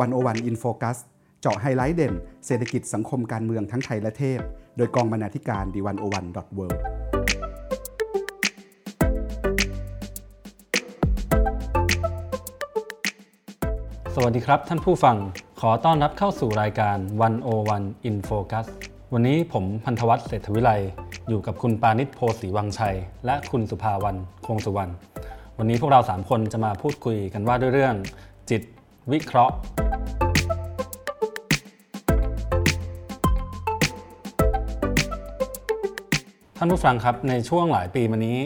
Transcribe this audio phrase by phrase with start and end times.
[0.00, 0.98] One O One In Focus
[1.40, 2.14] เจาะไฮไลท์เด่น
[2.46, 4.40] เศรษฐกิจสังคมการเมืองทั้งไทยและเทศ
[4.76, 6.66] โดยกองบรรณาธิการ The One O One dot World
[14.14, 15.16] สวัสดีครับท่านผู้ฟัง
[15.60, 16.96] ขอต้อนรับเข้าสู่รายการ
[17.52, 18.66] 101 In Focus
[19.12, 20.70] วันนี้ผมพันธวัฒน์เศรษฐวิไล
[21.28, 22.96] อยู่กับคุณปาณิส โพธิ์ศรีวังชัย
[23.26, 24.16] และคุณสุภาวรรณ
[24.46, 24.92] คงสุวรรณ
[25.58, 27.94] วันนี้พวกเรา 3 คนจะมาพูดคุยกันว่าด้วยเรื่อง
[28.50, 28.62] จิต
[29.12, 29.54] วิเคราะห์
[36.62, 38.38] ท่านผู้ฟังครับในช่วงหลายปีมานี้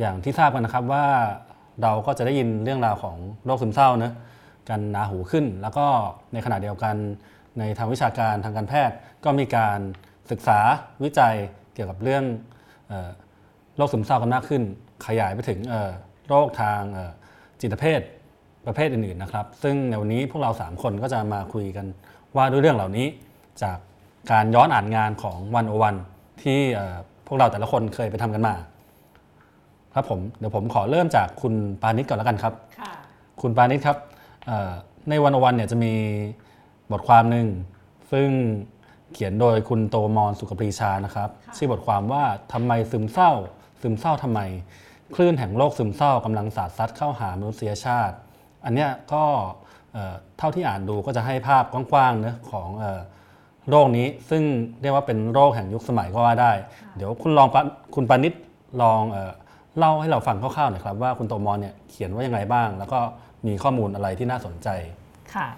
[0.00, 1.06] อย่างที่ทราบกันนะครับว่า
[1.82, 4.12] เราก็จะได้ยินเรื่องราวของโรคซึมเศร้านะ
[4.68, 5.86] กันหนาหูขึ้น แล้วก็
[6.32, 6.96] ในขณะเดียวกัน
[7.58, 9.78] ในทางวิชาการทางการแพทย์ก็มีการ
[10.30, 10.58] ศึกษา
[11.04, 11.34] วิจัย
[11.74, 12.24] เกี่ยวกับเรื่อง
[13.76, 14.62] โรคซึมเศร้ากันมากขึ้น
[15.06, 15.58] ขยายไปถึง
[16.28, 16.80] โรคทาง
[17.60, 18.00] จิตเภท
[18.66, 21.86] ประเภทอื่นๆนะครับ ซึ่งในวันนี้พวกเรา 3 คนก็จะมาคุยกัน
[22.36, 23.06] ว่าด้วยเรื่องเหล่านี้
[23.62, 23.78] จาก
[24.32, 25.94] การย้อนอ่านงานของวันโอวัน
[26.44, 26.60] ที่
[27.26, 28.54] พวกเราแต่ละคนเคยไปทำกันมา
[29.94, 32.54] ครับผมเดี๋ยวผมขอเริ่มจากคุณปานิชก่อนแล้วกันครับ
[33.40, 33.98] คุณปานิชครับ
[35.08, 35.94] ในวันโอวันเนี่ยจะมี
[36.92, 37.46] บทความหนึ่ง
[38.12, 38.28] ซึ่ง
[39.12, 43.32] เขียนโดยคุณโตมอนสุขปรีชานะครับ ชื่อบทความว่าทำไมซึมเศร้า
[43.80, 44.40] ซึมเศร้าทำไม
[45.14, 48.16] คลื่นแห่งโลกซึมเศร้ากำลังสาดซัดเข้าหามนุษยชาติ
[48.64, 49.24] อันนี้ก็
[50.38, 52.68] เท่าที่อ่านดูก็จะให้ภาพกว้างๆเนะของ
[53.70, 54.42] โรคนี้ซึ่ง
[54.80, 56.52] เรียกว่าเป็นโรคแห่งยุคสมัยก็ว่าได้
[56.96, 57.48] เดี๋ยวคุณลอง
[57.94, 58.34] คุณปานิช
[58.82, 59.00] ลอง
[59.78, 63.00] เล่าให้เราฟังคร่าวๆหน่อยครับว่าคุณโตมอนเนี่ยเขียนว่ายังไงบ้าง แล้วก็
[63.46, 64.68] มีข้อมูลอะไรที่น่าสนใจ
[65.34, 65.48] ค่ะ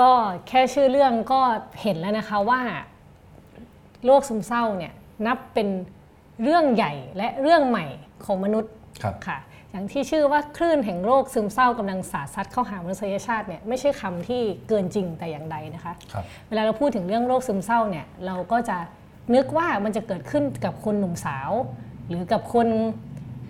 [0.00, 0.10] ก็
[0.48, 1.40] แค่ชื่อเรื่องก็
[1.82, 2.60] เห็นแล้วนะคะว่า
[4.04, 4.92] โรคซึมเศร้าเนี่ย
[5.26, 5.68] นับเป็น
[6.42, 7.86] เรื่องใหญ่และเรื่องใหม่
[8.24, 8.72] ของมนุษย์
[9.26, 9.38] ค่ะ
[9.70, 16.14] อย่างที่ชื่อว่าคลื่นแห่งโรคซึมเศร้ากำลังสาดซัดเข้าหามนุษยชาติเนี่ยไม่ใช่คำที่เกินจริงแต่อย่างใดนะคะค
[16.48, 18.78] เวลาเราพูดถึงเรื่องโรคซึมเศร้าเนี่ยเราก็จะ
[19.34, 21.50] นึกว่ามันจะเกิดขึ้นกับคนหนุ่มสาว
[22.08, 22.68] หรือกับคน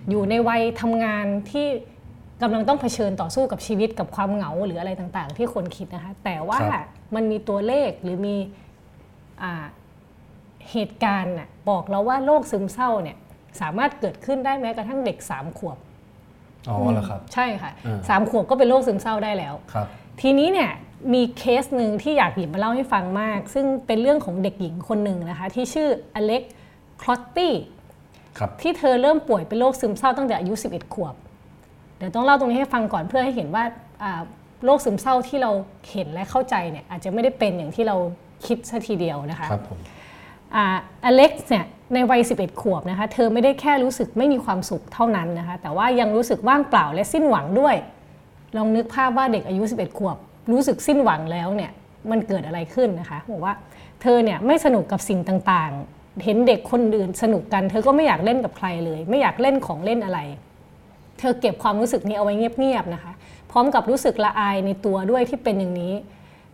[0.09, 1.67] อยู่ในวัยทำงานที่
[2.41, 6.59] กำลังต้องเผชิญต่อสู้กับชีวิตกับความเหงาหรืออะไรต่างๆ ที่คนคิดนะคะแต่ว่า
[7.15, 8.35] มันมีตัวเลขหรือมี
[10.71, 11.35] เหตุการณ์
[11.69, 13.17] บอกเราว่าโรคซึมเศร้าเนี่ย
[13.61, 15.77] สามารถเกิดขึ้นได้แม้กระทั่งเด็กสามขวบ
[16.69, 17.71] อ๋อเหรอครับ ใช่ค่ะ
[18.09, 19.87] สามขวบก็เป็นโรคซึมเศร้าได้แล้วครับ
[20.21, 20.71] ทีนี้เนี่ย
[21.13, 26.41] มีเคสหนึ่งที่อยากหยิบมาเล่าให้ฟังมาก ซึ่งเป็นเรื่องของเด็กหญิงคนหนึ่งนะคะ ที่ชื่ออเล็ก
[27.01, 27.53] คลอตตี้
[28.61, 31.15] ที่เธอเริ่มป่วยเป็นโรคซึมเศร้าตั้งแต่อายุ 11 ขวบ
[31.97, 33.63] เดี๋ยวต้องเล่าตรงนี้ให้ฟังก่อนเพื่อให้เห็นว่า
[34.65, 35.51] โรคซึมเศร้าที่เรา
[35.91, 37.95] เห็นและเข้าใจเนี่ยอาจจะไม่ได้เป็นอย่างที่เรา
[38.45, 39.79] คิดซะทีเดียวนะคะครับผม
[40.55, 40.57] อ
[41.15, 47.75] เล็กซ์เนี่ย ในวัย 11 ขวบนะคะ เธอไม่ได้แค่รู้สึกไม่มีความสุขเท่านั้นนะคะ แต่ว่ายังรู้สึกว่างเปล่าและสิ้นหวังด้วย
[48.57, 50.17] ลองนึกภาพว่าเด็กอายุ 11 ขวบ
[50.51, 51.71] รู้สึกสิ้นหวังแล้วเนี่ย
[52.11, 53.53] มันเกิดอะไรขึ้นนะคะบอกว่า
[54.01, 60.19] เธอเนี่ยไม่สนุกกับสิ่งต่างๆ เห็นเด็กคนอื่นสนุกกัน เธอก็ไม่อยากเล่นกับใครเลย ไม่อยากเล่นของเล่นอะไร
[61.19, 63.11] เธอเก็บความรู้สึกนี้เอาไว้เงียบๆนะคะ
[63.51, 65.93] พร้อมกับรู้สึกละอายในตัวด้วยที่เป็นอย่างนี้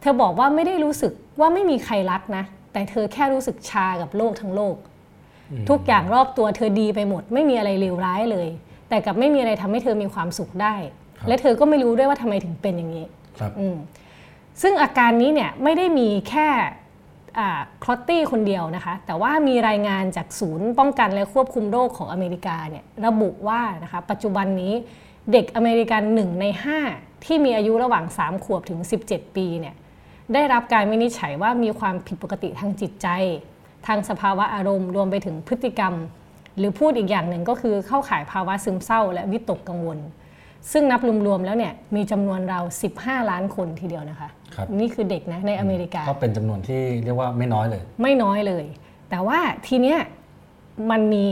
[0.02, 2.44] เธอบอกว่าไม่ได้รู้สึกว่าไม่มีใครรักนะ
[2.74, 4.76] แต่เธอแค่รู้สึกชากับโลกทั้งโลก
[5.70, 8.50] ทุกอย่างรอบตัวเธอดีไปหมด ไม่มีอะไรเลวร้ายเลย
[8.90, 10.76] แต่กับไม่มีอะไรทำให้เธอมีความสุขได้
[11.28, 13.06] และเธอก็ไม่รู้ด้วยว่าทำไมถึงเป็นอย่างนี้
[14.62, 16.50] ซึ่งอาการนี้เนี่ยไม่ได้มีแค่
[17.84, 24.74] คลอตตี้คนเดียวนะคะ แต่ว่ามีรายงานจากศูนย์ป้องกันและควบคุมโรคของอเมริกาเนี่ยระบุว่านะคะปัจจุบันนี้
[25.32, 26.46] เด็กอเมริกัน 1 ใน
[26.86, 28.80] 5 ที่มีอายุระหว่าง 3 ขวบถึง
[29.10, 29.76] 17 ปีเนี่ย
[30.34, 33.08] ได้รับการวินิจฉัยว่ามีความผิดปกติทางจิตใจ
[33.88, 35.94] ทางสภาวะอารมณ์ รวมไปถึงพฤติกรรม
[36.58, 40.00] หรือพูดอีกอย่างหนึ่งก็คือเข้าข่ายภาวะซึมเศร้า และวิตกกังวล
[40.72, 42.60] ซึ่งนับรวมๆแล้วเนี่ยมีจำนวนเรา
[42.96, 48.66] 15 ล้านคนทีเดียวนะคะคนี่คือเด็กนะในอเมริกา ก็เป็นจำนวนที่เรียกว่าไม่น้อยเลย ไม่น้อยเลย
[49.10, 50.00] แต่ว่าทีเนี้ย
[50.92, 51.26] มันมี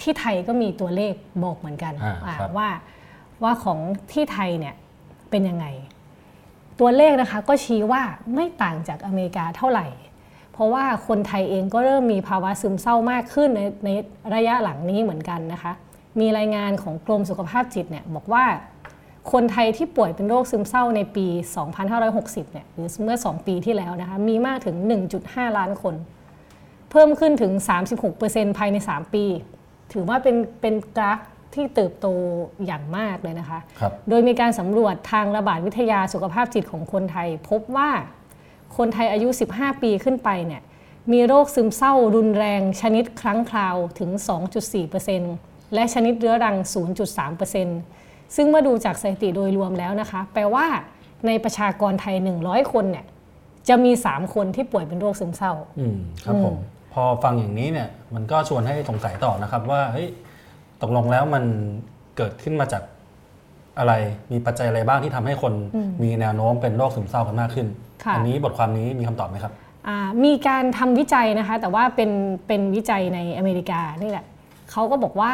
[0.00, 1.14] ที่ไทยก็มีตัวเลข
[1.44, 1.94] บอกเหมือนกัน
[2.56, 2.68] ว่า
[3.42, 3.78] ว่าของ
[4.12, 4.74] ที่ไทยเนี่ย
[5.30, 5.66] เป็นยังไง
[6.80, 8.02] ตัวเลขนะคะก็ชี้ว่า
[8.34, 9.86] ไม่ต่างจากอเมริกาเท่าไหร่
[10.54, 13.90] เพราะว่าคนไทยเองก็เริ่มมีภาวะซึมเศร้ามากขึ้นในใน
[14.34, 15.72] ระยะหลังนี้เหมือนกันนะคะ
[16.20, 18.44] มีรายงานของกรมสุขภาพจิตเนี่ยบอกว่า
[19.32, 21.26] คนไทยที่ป่วยเป็นโรคซึมเศร้าในปี
[21.90, 24.76] 2560 เนี่ยหรือเมื่อ 2 ปีที่แล้วนะคะ มีมากถึง
[25.16, 25.94] 1.5 ล้านคน
[26.90, 27.52] เพิ่มขึ้นถึง
[28.04, 29.24] 36%ภายใน 3 ปี
[29.92, 31.18] ถือว่าเป็นเป็นกราฟ
[31.54, 32.06] ที่เติบโต
[32.66, 37.90] อย่างมากเลยนะคะคโดยมีการสำรวจทางระบาดวิทยาสุขภาพจิตของคนไทย พบว่า
[38.76, 40.62] คนไทยอายุ 15 ปีขึ้นไปเนี่ย
[41.12, 44.10] มีโรคซึมเศร้ารุนแรงชนิดครั้งคราวถึง
[44.92, 46.56] 2.4%และชนิดเรื้อรัง
[47.46, 50.66] 0.3%ซึ่งเมื่อดูจากสถิติโดยรวมแล้วนะคะ แปลว่า
[51.26, 53.04] ในประชากรไทย 100 คนเนี่ย
[53.68, 56.56] จะมี 3 คนที่ป่วยเป็นโรคซึมเศร้าอืมครับผม
[56.92, 60.08] พอฟังอย่างนี้เนี่ยมันก็ชวนให้สงสัยต่อนะครับว่าเฮ้ย
[60.82, 61.44] ตกลงแล้วมัน
[62.16, 62.82] เกิดขึ้นมาจาก
[63.78, 63.92] อะไร
[64.32, 65.52] มีปัจจัยอะไรบ้างที่ทำให้คน
[66.02, 67.66] มีแนวโน้มเป็นโรคซึมเศร้ากันมากขึ้น
[68.04, 69.52] ค่ะอันี้บทความนี้มีคำตอบไหมครับ
[69.88, 72.10] อ่ามีการทำวิจัยนะคะ แต่ว่าเป็น
[72.46, 74.24] เป็นวิจัยในอเมริกานี่แหละ
[74.70, 75.32] เขาก็บอกว่า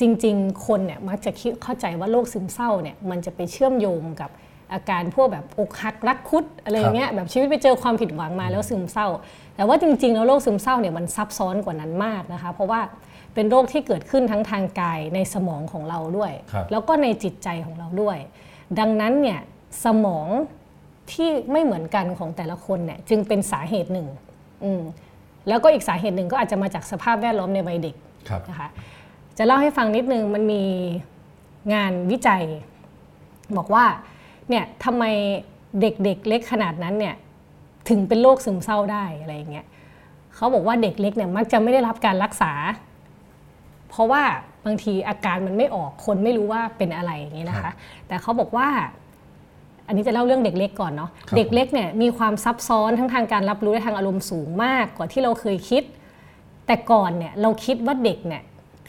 [0.00, 4.30] จริง ๆ คนเนี่ยมักจะคิดเข้าใจว่าโรคซึมเศร้าเนี่ยมันจะไปเชื่อมโยงกับ
[4.72, 9.06] อาการพวกแบบอกหักรักคุดอะไรอย่างเงี้ยแบบชีวิตไปเจอความผิดหวังมาแล้วซึมเศร้า
[9.56, 12.80] แต่ว่าจริง ๆ แล้วโรคซึมเศร้าเนี่ยมันซับซ้อนกว่านั้นมากนะคะ เพราะว่า
[13.36, 18.18] เป็นโรคที่เกิดขึ้นทั้งทางกายในสมองของเราด้วยครับแล้วก็ในจิตใจของเราด้วย
[18.78, 19.40] ดังนั้นเนี่ย
[19.84, 20.28] สมอง
[21.12, 24.08] ที่ไม่เหมือนกันของแต่ละคนเนี่ยจึงเป็นสาเหตุหนึ่ง
[24.64, 24.82] อืม
[25.48, 27.94] แล้วก็อีกสาเหตุหนึ่งก็อาจจะมาจากสภาพแวดล้อมในวัยเด็ก
[28.28, 28.68] ครับนะคะ
[29.38, 30.62] จะเล่าให้ฟังนิดนึงมันมี
[31.74, 32.44] งานวิจัย
[33.56, 33.84] บอกว่า
[34.48, 35.04] เนี่ยทำไม
[35.80, 37.14] เด็กๆเเล็กขนาดนั้นเนี่ย
[37.88, 39.66] ถึงเป็นโรคซึมเศร้าได้อะไรอย่างเงี้ย
[40.34, 42.52] เขาบอกว่าเด็กเล็กเนี่ยมักจะไม่ได้รับการรักษา
[43.90, 44.22] เพราะว่า
[44.66, 47.74] บางทีอาการมันไม่ออกคนไม่รู้ว่าเป็นอะไรอย่างนี้นะครัคะบ
[48.08, 48.68] แต่เขาบอกว่า
[49.86, 55.82] อันนี้จะเล่าเรื่องเด็กเล็กก่อนเนาะครับเด็กเล็กเนี่ยมีความซับซ้อนทั้งทางการรับรู้และทางอารมณ์สูงมากกว่าที่เราเคยคิด
[56.66, 58.42] แต่ก่อนเนี่ยเราคิดว่าเด็กเนี่ย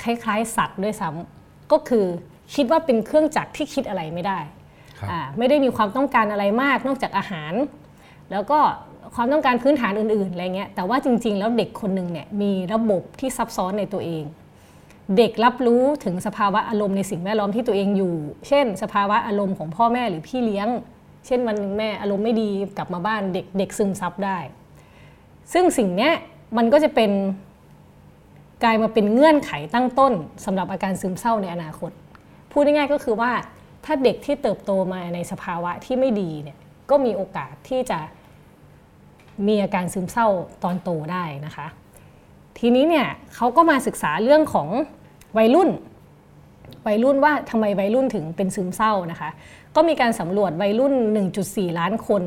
[0.04, 2.06] คล้ายๆ สัตว์ด้วยซ้ำก็คือ
[2.56, 4.40] คิดว่าเป็นเครื่องจักรที่คิดอะไรไม่ได้
[5.00, 7.54] ครับอ่าไม่ได้มีความต้องการอะไรมากนอกจากอาหาร
[8.32, 8.60] แล้วก็
[9.16, 14.24] ความต้องการพื้นฐานอื่นๆอะไรเงี้ยแต่ว่าจริงๆ แล้วเด็กคนหนึ่งเนี่ยมีระบบที่ซับซ้อนในตัวเอง
[15.16, 18.16] เด็กรับรู้ถึงสภาวะอารมณ์ในสิ่งแวดล้อมที่ตัวเองอยู่
[18.48, 20.68] เช่น สภาวะอารมณ์ของพ่อแม่หรือพี่เลี้ยง
[21.26, 24.38] เช่นวันหนึ่งแม่อารมณ์ไม่ดีกลับมาบ้านเด็กเด็กซึมซับได้
[25.54, 26.10] ซึ่งสิ่งนี้
[26.58, 27.12] มันก็จะเป็น
[28.64, 30.14] กลายมาเป็นเงื่อนไขตั้งต้น
[30.46, 31.92] สำหรับอาการซึมเศร้าในอนาคต
[32.52, 33.32] พูดง่ายๆก็คือว่า
[33.86, 36.58] ถ้าเด็กที่เติบโตมาในสภาวะที่ไม่ดีเนี่ย
[36.90, 38.00] ก็มีโอกาสที่จะ
[39.48, 40.28] มีอาการซึมเศร้า
[40.64, 41.68] ตอนโตได้นะคะ
[42.60, 44.70] ทีนี้เนี่ยเขาก็มาศึกษาเรื่องของ
[45.38, 45.70] วัยรุ่น
[46.88, 49.30] วัยรุ่นว่าทำไมวัยรุ่นถึงเป็นซึมเศร้านะคะ
[49.76, 50.94] ก็มีการสำรวจวัยรุ่น
[51.38, 52.24] 1.4 ล้านคน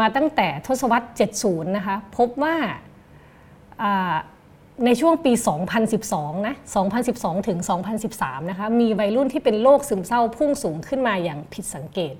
[0.00, 1.08] มาตั้งแต่ทศวรรษ
[1.40, 2.56] 70 นะคะ พบว่า
[4.84, 5.32] ในช่วงปี
[5.88, 6.54] 2012 นะ
[7.00, 7.58] 2012 ถึง
[8.04, 12.14] 2013 นะคะ มีวัยรุ่นที่เป็นโรคซึมเศร้าพุ่งสูงขึ้นมาอย่างผิดสังเกต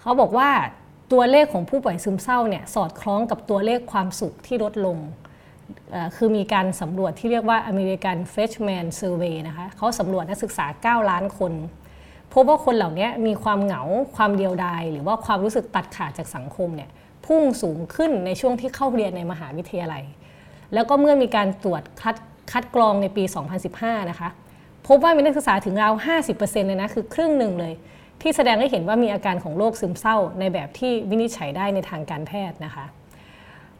[0.00, 0.50] เขาบอกว่า
[1.12, 4.98] ตัวเลขของผู้ป่วยซึมเศร้าเนี่ยสอดคล้องกับตัวเลขความสุขที่ลดลง
[6.16, 11.52] คือมีการสำรวจที่เรียกว่า American Freshman Survey นะคะเขาสำรวจนักศึกษา 9 ล้านคน
[12.32, 13.82] พบว่าคนเหล่านี้มีความเหงา
[14.16, 16.90] ความเดียวดายหรือว่าความรู้สึกตัดขาดจากสังคมเนี่ย
[17.26, 20.04] พุ่งสูงขึ้นในช่วงที่เข้าเรียนในมหาวิทยาลัย
[20.74, 22.16] แล้วก็เมื่อมีการตรวจคัด
[22.52, 23.24] คัดกรองในปี
[23.66, 24.28] 2015 นะคะ
[24.86, 25.92] พบว่ามีนักศึกษาถึงราว
[26.30, 27.74] 50%เลยนะ คือครึ่งหนึ่งเลย
[28.20, 32.84] ที่แสดงให้เห็นว่ามีอาการของโรคซึมเศร้าในแบบที่วินิจฉัยได้ในทางการแพทย์นะคะ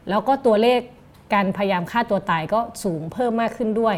[0.09, 0.81] แล้วก็ตัวเลข
[1.33, 3.97] การพยายามฆ่าตัวตายก็สูงเพิ่มมากขึ้นด้วย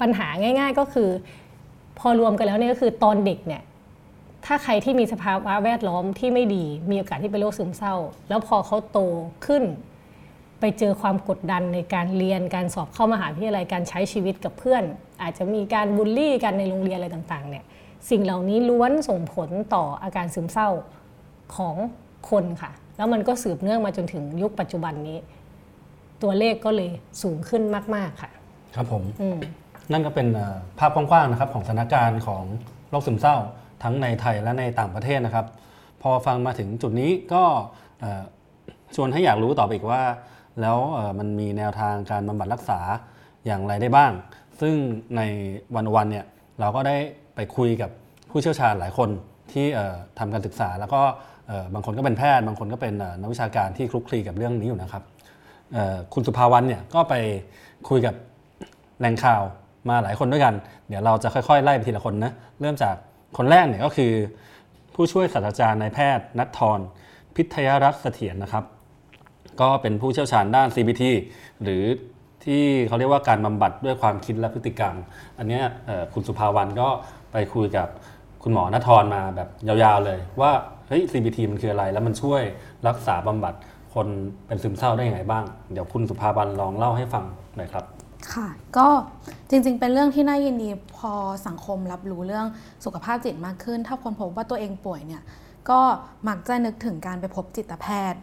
[0.00, 1.10] ปัญหาง่าย ๆก็คือ
[1.98, 3.62] พอรวมกันแล้วเนี่ยก็คือตอนเด็กเนี่ย
[4.46, 7.94] ถ้าใครที่มีสภาวะแวดล้อมที่ไม่ดีมีโอกาสที่เป็นโรคซึมเศร้า
[8.28, 8.98] แล้วพอเขาโต
[9.46, 9.64] ขึ้น
[10.60, 14.82] ไปเจอความกดดันในการเรียนการสอบเข้ามหาวิทยาลัยการใช้ชีวิตกับเพื่อน
[15.22, 17.64] อาจจะมีการบูลลี่กันในโรงเรียนอะไรต่างๆเนี่ย
[18.10, 20.68] สิ่งเหล่านี้ล้วนส่งผลต่ออาการซึมเศร้า
[21.56, 21.76] ของ
[22.30, 25.18] คนค่ะ แล้วมันก็สืบเนื่องมาจนถึงยุคปัจจุบันนี้
[26.24, 26.90] ตัวเลขก็เลย
[27.22, 27.62] สูงขึ้น
[27.94, 28.30] มาก ๆค่ะ
[28.76, 29.38] ครับผมอืม
[29.92, 32.44] นั่นก็เป็นเอ่อภาพกว้างๆนะครับของสถานการณ์ของ
[32.90, 33.36] โรคซึมเศร้า
[33.82, 35.46] ทั้งในไทยและในต่างประเทศนะครับ
[36.02, 37.44] พอฟังมาถึงจุดนี้ก็
[38.00, 38.22] เอ่อ
[38.94, 40.02] ชวนให้อยากรู้ต่อไปอีกว่า
[40.60, 42.80] แล้วเอ่อมันมีแนวทางการบำบัดรักษา
[43.46, 44.12] อย่างไรได้บ้าง
[44.60, 44.74] ซึ่ง
[45.16, 45.20] ใน
[45.76, 46.26] วันวันๆเนี่ย
[46.60, 46.96] เราก็ได้
[47.34, 47.90] ไปคุยกับ
[48.30, 49.08] ผู้เชี่ยวชาญหลายคน
[49.52, 51.02] ที่เอ่อทำการศึกษา แล้วก็
[51.48, 55.13] เอ่อบางคนก็เป็นแพทย์ บางคนก็เป็นเอ่อนักวิชาการที่คลุกคลีกับเรื่องนี้อยู่นะครับเอ่อ
[56.14, 57.14] คุณสุภาวันเนี่ยก็ไป
[57.88, 58.14] คุยกับ
[58.98, 59.42] แหล่งข่าว
[59.88, 60.54] มาหลายคนด้วยกัน
[60.88, 62.94] เดี๋ยวเราจะค่อยๆ ไล่ไปทีละคนนะ เริ่มจาก
[63.36, 64.12] คนแรกเนี่ยก็คือ
[64.94, 66.80] ผู้ช่วยศาสตราจารย์นายแพทย์นัททร
[67.36, 68.64] พิทยรัตน์เสถียรนะครับ
[69.60, 71.02] ก็เป็นผู้เชี่ยวชาญด้าน CBT
[71.62, 71.82] หรือ
[72.44, 74.94] ที่เขาเรียกว่าการบำบัดด้วยความคิดและพฤติกรรม
[75.38, 75.60] อันนี้
[76.12, 76.88] คุณสุภาวันก็
[77.32, 77.88] ไปคุยกับ
[78.42, 80.52] คุณหมอนัททรมาแบบยาวๆเลยว่า
[80.88, 82.42] เฮ้ย CBT มันคืออะไรแล้วมันช่วย
[82.88, 83.54] รักษาบำบัด
[83.94, 84.06] คน
[84.46, 87.24] เป็นซึมเศร้าได้ยังไงบ้าง เดี๋ยวคุณสุภาวันลองเล่าให้ฟัง
[87.56, 87.84] หน่อยครับ
[88.32, 88.88] ค่ะ ก็
[89.50, 91.12] จริงๆ เป็นเรื่องที่น่ายินดีพอ
[91.46, 92.46] สังคมรับรู้เรื่อง
[92.84, 95.22] สุขภาพจิตมากขึ้น ถ้าคนพบว่าตัวเองป่วยเนี่ย
[95.70, 95.80] ก็
[96.28, 98.20] มักจะนึกถึงการไปพบจิตแพทย์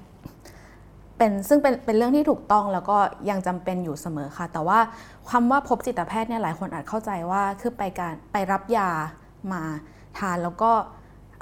[1.18, 2.98] เป็นซึ่งเป็นเป็นเรื่องที่ถูกต้องแล้วก็
[3.30, 4.80] ยังจำเป็นอยู่เสมอค่ะ แต่ว่า
[5.32, 8.90] คำว่าพบจิตแพทย์เนี่ยหลายคนอาจเข้าใจว่าคือไปการไปรับยา
[9.52, 9.62] มา
[10.18, 10.72] ทานแล้วก็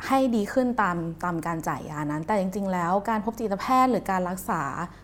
[0.08, 4.62] ให้ดีขึ้นตามตามการจ่ายยานั้น แต่จริง ๆ แล้วการพบจิตแพทย์หรือการรักษา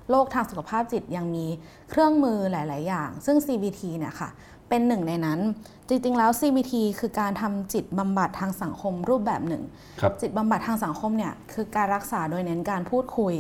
[0.10, 1.46] โรคทางสุขภาพจิตยังมี
[1.90, 4.30] เครื่องมือหลาย ๆ อย่าง ซึ่ง CBT เนี่ยค่ะ
[4.70, 5.40] เป็นหนึ่งในนั้น
[5.88, 9.64] จริง ๆ แล้ว CBT คือการทำจิตบำบัดทางสังคมรูปแบบหนึ่ง
[10.02, 13.36] ครับจิตบำบัดทางสังคมเนี่ยคือการรักษาโดยเน้นการพูดคุย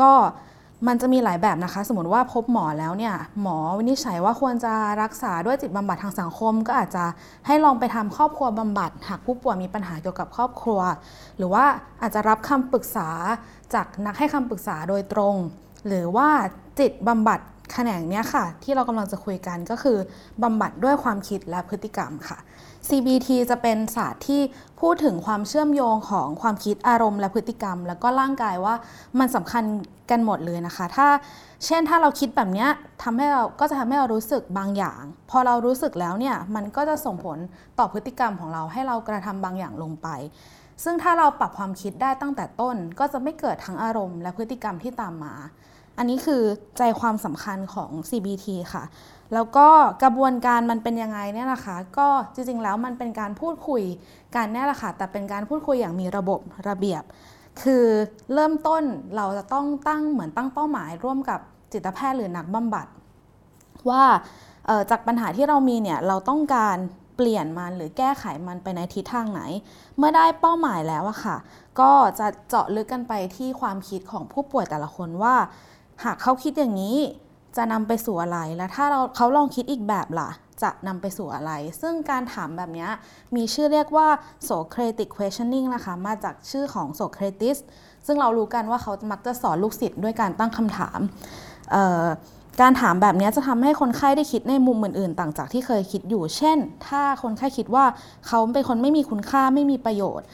[0.00, 0.12] ก็
[0.88, 7.04] มันจะมีหลายแบบนะคะ สมมติว่าพบหมอแล้วเนี่ย หมอวินิจฉัยว่าควรจะรักษาด้วยจิตบำบัดทางสังคม ก็อาจจะ
[7.46, 10.80] ให้ลองไปทำครอบครัวบำบัด หากผู้ป่วยมีปัญหาเกี่ยวกับครอบครัว
[11.36, 11.64] หรือว่า
[12.02, 13.08] อาจจะรับคำปรึกษา
[13.74, 15.34] จากนักให้คำปรึกษาโดยตรง
[15.86, 16.28] หรือว่า
[16.78, 17.40] จิตบำบัด
[17.72, 19.98] แขนงเนี้ยค่ะ ที่เรากำลังจะคุยกันก็คือ
[20.42, 22.38] บำบัดด้วยความคิดและพฤติกรรมค่ะ
[22.88, 24.40] CBT จะเป็นศาสตร์ที่
[24.80, 28.74] พูดถึงความเชื่อมโยงของความคิดอารมณ์และพฤติกรรม แล้วก็ร่างกายว่า
[29.18, 29.64] มันสำคัญ
[30.10, 31.08] กันหมดเลยนะคะ ถ้า
[31.66, 32.68] เช่นถ้าเราคิดแบบเนี้ย
[33.02, 37.38] ทำให้เราก็จะทำให้เรารู้สึกบางอย่าง พอเรารู้สึกแล้วเนี่ยมันก็จะส่งผล
[37.78, 40.08] ต่อพฤติกรรมของเราให้เรากระทำบางอย่างลงไป
[40.84, 45.34] ซึ่งถ้าเราปรับความคิดได้ตั้งแต่ต้น ก็จะไม่เกิดทั้งอารมณ์และพฤติกรรมที่ตามมา
[45.98, 46.42] อันนี้คือ
[46.78, 48.84] ใจความสำคัญของ CBT ค่ะ
[49.34, 49.68] แล้วก็
[50.02, 53.82] กระบวนการมันเป็นยังไงเนี่ยนะคะ ก็จริงๆแล้วมันเป็นการพูดคุย
[54.34, 57.02] กันเนี่ยแหละค่ะ แต่เป็นการพูดคุยอย่างมีระบบระเบียบ
[57.62, 57.84] คือ
[58.34, 58.82] เริ่มต้น
[59.16, 61.40] เราจะต้องตั้งเหมือนตั้งเป้าหมาย ร่วมกับ
[61.72, 62.86] จิตแพทย์หรือนักบำบัด
[63.90, 64.02] ว่า
[64.90, 66.76] จากปัญหาที่เรามีเนี่ยเราต้องการ
[67.16, 69.40] เปลี่ยนมันหรือแก้ไขมันไปในทิศทางไหน
[69.96, 71.36] เมื่อได้เป้าหมายแล้วอะค่ะ
[71.80, 75.34] ก็จะเจาะลึกกันไปที่ความคิดของผู้ป่วยแต่ละคนว่า
[76.04, 76.96] หากเขาคิดอย่างนี้
[77.56, 80.30] จะนำไปสู่อะไร และถ้าเราเขาลองคิดอีกแบบล่ะ
[80.62, 82.86] จะนำไปสู่อะไร ซึ่งการถามแบบนี้
[83.36, 84.08] มีชื่อเรียกว่า
[84.48, 87.58] Socratic questioning นะคะ มาจากชื่อของ Socrates
[88.06, 90.98] ซึ่งเรารู้กันว่าเขามักจะสอนลูกศิษย์ด้วยการตั้งคำถาม
[92.60, 97.84] การถามแบบนี้จะทำให้คนไข้ได้คิดในมุมอื่นๆ ต่างจากที่เคยคิดอยู่ เช่น ถ้าคนไข้คิดว่า
[98.26, 100.26] เขาเป็นคนไม่มีคุณค่าไม่มีประโยชน์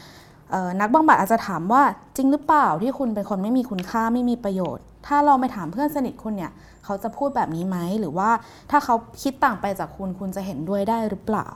[0.80, 1.82] นักบำบัดอาจจะถามว่า
[2.16, 6.52] จริงหรือเปล่าที่คุณเป็นคนไม่มีคุณค่าไม่มีประโยชน์ ถ้าเราไปถามเพื่อนสนิทคุณเนี่ย
[6.84, 8.30] เขาจะพูดแบบนี้ไหมหรือว่า
[8.70, 11.48] ถ้าเขาคิดต่างไปจากคุณคุณจะเห็นด้วยได้หรือเปล่า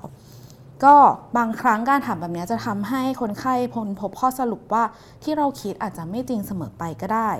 [0.85, 0.97] ก็
[1.37, 4.85] บางครั้งการถามแบบนี้จะทำให้คนไข้พลพบข้อสรุปว่า
[5.23, 7.31] ที่เราคิดอาจจะไม่จริงเสมอไปก็ได้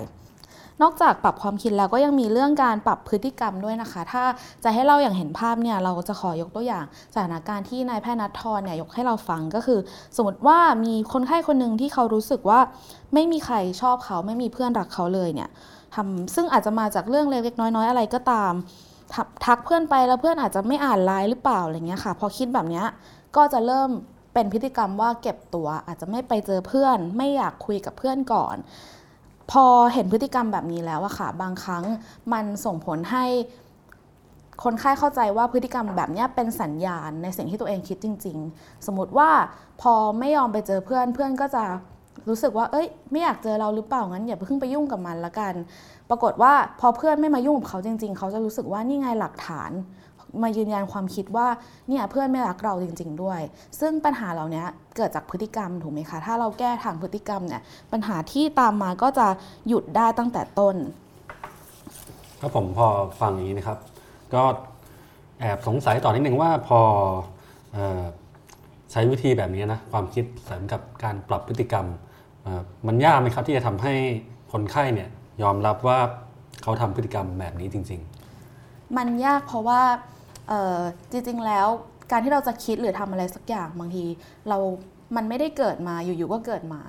[0.83, 4.23] นอกจากปรับความคิดแล้วก็ยังมีเรื่องการปรับพฤติกรรมด้วยนะคะ ถ้า
[4.63, 9.79] จะให้เราอย่างเห็นภาพเนี่ยเราจะขอยกตัวอย่างสถานการณ์ที่นายแพทย์นัททรเนี่ยยกให้เราฟังก็คือ
[10.15, 12.59] สมมติว่ามีคนไข้คนหนึ่งที่เขารู้สึกว่า
[13.13, 15.49] ไม่มีใครชอบเขาไม่มีเพื่อนรักเขาเลยเนี่ย
[15.95, 18.53] ทำซึ่งอาจจะมาจากเรื่องเล็กๆน้อยๆ อะไรก็ตาม
[19.13, 22.85] ทักทักเพื่อนไปแล้วเพื่อนอาจจะไม่อ่านไลน์หรือเปล่าอะไรเงี้ยค่ะ พอคิดแบบเนี้ย
[23.35, 23.89] ก็จะเริ่ม
[24.33, 28.55] เป็นพฤติกรรมว่าเก็บตัวอาจจะไม่ไปเจอเพื่อน ไม่อยากคุยกับเพื่อนก่อน
[29.51, 31.83] พอเห็นพฤติกรรมแบบนี้แล้วอะค่ะ บางครั้ง
[32.33, 33.25] มันส่งผลให้
[34.63, 39.29] คนไข้เข้าใจว่าพฤติกรรมแบบนี้เป็นสัญญาณในสิ่งที่ตัวเองคิดจริง ๆ สมมติว่า
[39.81, 41.63] พอไม่ยอมไปเจอเพื่อนเพื่อนก็จะ
[42.29, 45.53] รู้สึกว่า เอ้ย ไม่อยากเจอเราหรือเปล่า งั้นอย่าเพิ่งไปยุ่งกับมันละกัน
[46.09, 49.71] ปรากฏว่าพอเพื่อนไม่มายุ่งกับเขาจริง ๆ เขาจะรู้สึกว่านี่ไงหลักฐาน
[50.41, 51.47] มายืนยันความคิดว่า
[51.87, 53.39] เนี่ยเพื่อนไม่รักเราจริง ๆ ด้วย
[53.79, 54.63] ซึ่งปัญหาเหล่านี้
[54.97, 57.61] เกิดจากพฤติกรรมถูกไหมคะ ถ้าเราแก้ทางพฤติกรรมเนี่ย
[57.91, 59.27] ปัญหาที่ตามมาก็จะ
[59.67, 60.75] หยุดได้ตั้งแต่ต้น
[62.41, 62.87] ครับผมพอ
[63.21, 63.77] ฟังอย่างนี้นะครับ
[64.33, 64.43] ก็
[65.39, 66.79] แอบสงสัยต่อนิดนึงว่าพอ
[67.73, 68.01] เออ
[68.91, 71.85] ใช้วิธีแบบนี้นะความคิดเสริมกับการปรับพฤติกรรม
[72.43, 73.93] เอ่อมันยากไหมครับที่จะทำให้
[74.51, 75.09] คนไข้เนี่ย
[75.43, 75.99] ยอมรับว่า
[76.63, 78.01] เขาทำพฤติกรรมแบบนี้จริง
[78.97, 80.12] มันยากเพราะว่าเอ่อ
[81.11, 81.67] จริงๆแล้ว
[82.11, 84.05] การที่เราจะคิดหรือทำอะไรสักอย่างบางที
[84.49, 84.57] เรา
[85.15, 86.81] มันไม่ได้เกิดมาอยู่ๆก็เกิดมา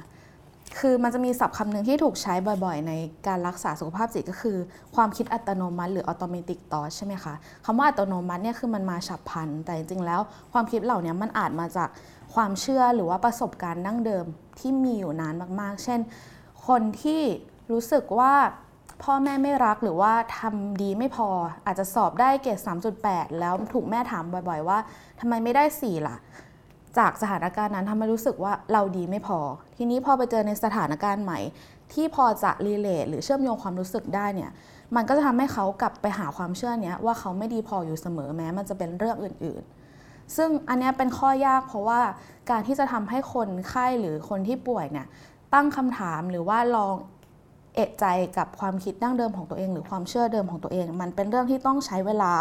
[0.78, 2.34] คือมันจะมีศัพท์คำหนึ่งที่ถูกใช้
[2.64, 2.92] บ่อยๆ ใน
[3.26, 4.56] การรักษาสุขภาพจิตก็คือ
[4.94, 7.34] ความคิดอัตโนมัติ หรือ automatic thought ใช่ไหมคะ
[7.64, 10.20] คำว่าอัตโนมัติเนี่ยคือมันมาฉับพลัน แต่จริงๆแล้ว
[10.52, 11.88] ความคิดเหล่านี้มันอาจมาจาก
[12.34, 14.24] ความเชื่อหรือว่าประสบการณ์ดั้งเดิม
[14.58, 16.00] ที่มีอยู่นานมากๆ เช่น
[16.66, 17.22] คนที่
[17.70, 18.34] รู้สึกว่า
[19.02, 21.28] พ่อแม่ไม่รักหรือว่าทำดีไม่พอ
[21.66, 22.58] อาจจะสอบได้เกรด
[22.98, 24.78] 3.8 แล้วถูกแม่ถามบ่อยๆ ว่า
[25.20, 26.16] ทำไมไม่ได้ 4 ล่ะ
[26.98, 29.38] จากสถานการณ์นั้นทำให้รู้สึกว่าเราดีไม่พอ
[29.76, 31.38] ทีนี้พอไปเจอในสถานการณ์ใหม่
[31.92, 34.50] ที่พอจะรีเลทหรือเชื่อมโยงความรู้สึกได้เนี่ย
[34.96, 42.00] มันก็จะทำให้เขากลับไปหาความเชื่อเนี้ยว่าเขาไม่ดีพออยู่เสมอแม้ มันจะเป็นเรื่องอื่นๆ ซึ่งอันนี้เป็นข้อยากเพราะว่า
[42.50, 45.06] การที่จะทำให้คนไข้หรือคนที่ป่วยเนี่ย
[45.54, 46.94] ตั้งคำถามหรือว่าลอง
[47.74, 48.04] เอะใจ
[48.38, 52.32] กับความคิดดั้งเดิมของตัวเอง หรือความเชื่อเดิมของตัวเอง มันเป็นเรื่องที่ต้องใช้เวลา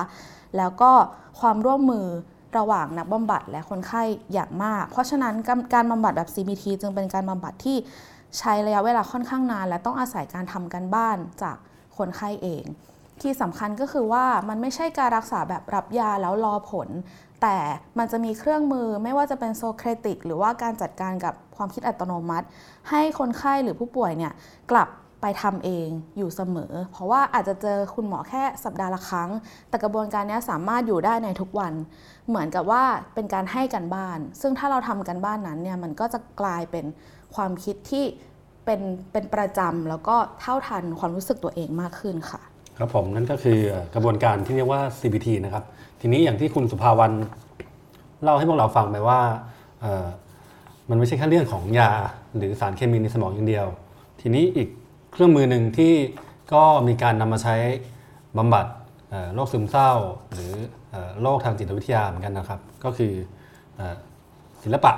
[0.58, 0.92] แล้วก็
[1.40, 2.08] ความร่วมมือ
[2.58, 7.78] ระหว่างนักบำบัดและคนไข้อย่างมาก เพราะฉะนั้นการกาบำบัดแบบ CBT จึงเป็นการบำบัดที่
[8.40, 11.58] ใช้ระยะเวลาค่อนข้างนาน และต้องอาศัยการทำกันบ้านจาก
[11.98, 12.63] คนไข้เอง
[13.22, 16.90] ที่สำคัญก็คือว่ามันไม่ใช่การรักษาแบบรับยาแล้วรอผล
[17.42, 17.58] แต่
[17.98, 22.46] มันจะมีเครื่องมือไม่ว่าจะเป็นโซเครติก หรือว่าการจัดการกับความคิดอัตโนมัติ
[22.90, 24.34] ให้คนไข้หรือผู้ป่วยเนี่ย
[24.72, 24.88] กลับ
[25.24, 29.30] ไปทำเองอยู่เสมอ เพราะว่าอาจจะเจอคุณหมอแค่สัปดาห์ละครั้ง
[29.70, 31.74] แต่กระบวนการนี้สามารถอยู่ได้ในทุกวัน
[32.30, 32.84] เหมือนกับว่า
[33.15, 36.86] เป็นการให้กันบ้าน ซึ่งถ้าเราทำกันบ้านนั้นเนี่ยมันก็จะกลายเป็น
[37.36, 38.06] ความคิดที่
[38.65, 42.42] เป็นเป็นประจำแล้วก็เท่าทันความรู้สึกตัวเองมากขึ้นค่ะ
[42.77, 43.60] ครับผมนั่นก็คือ
[43.94, 45.63] กระบวนการที่เรียกว่า CBT นะครับ
[46.01, 47.12] ทีนี้อย่างที่คุณสุภาวัน
[48.24, 49.20] เล่าให้พวกเราฟังไปว่า
[50.89, 51.92] มันไม่ใช่แค่เรื่องของยา
[52.36, 53.68] หรือสารเคมีในสมองอย่างเดียว
[54.22, 54.70] ทีนี้อีก
[55.13, 55.93] เครื่องมือหนึ่งที่
[56.53, 57.55] ก็มีการนำมาใช้
[58.38, 58.65] บำบัด
[59.34, 59.91] โรคซึมเศร้า
[60.34, 60.53] หรือ
[61.22, 63.13] โรคทางจิตวิทยาเหมือนกันนะครับ ก็คือ
[64.63, 64.93] ศิลปะ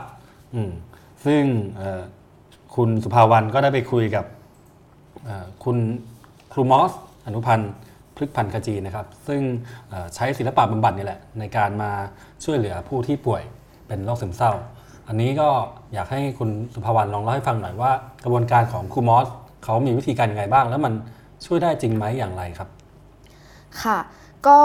[1.25, 1.43] ซึ่ง
[2.75, 4.25] คุณสุภาวันก็ได้ไปคุยกับ
[5.63, 5.77] คุณ
[6.53, 6.91] ครูมอส
[7.25, 7.71] อนุพันธ์
[8.17, 9.41] พฤกพันธ์ขจีนะครับ ซึ่ง
[10.15, 11.91] ใช้ศิลปะบำบัดนี่แหละ ในการมา
[12.43, 13.43] ช่วยเหลือผู้ที่ป่วย
[13.87, 14.51] เป็นโรคซึมเศร้า
[15.07, 15.49] อันนี้ก็
[15.93, 17.91] อยากให้คุณสุภาวรรณลองเล่าให้ฟังหน่อยว่า
[18.23, 19.27] กระบวนการของครูมอส
[19.65, 20.93] เขามีวิธีการยังไงบ้าง แล้วมัน
[21.45, 22.69] ช่วยได้จริงไหมอย่างไรครับ
[23.83, 23.97] ค่ะ
[24.47, 24.59] ก็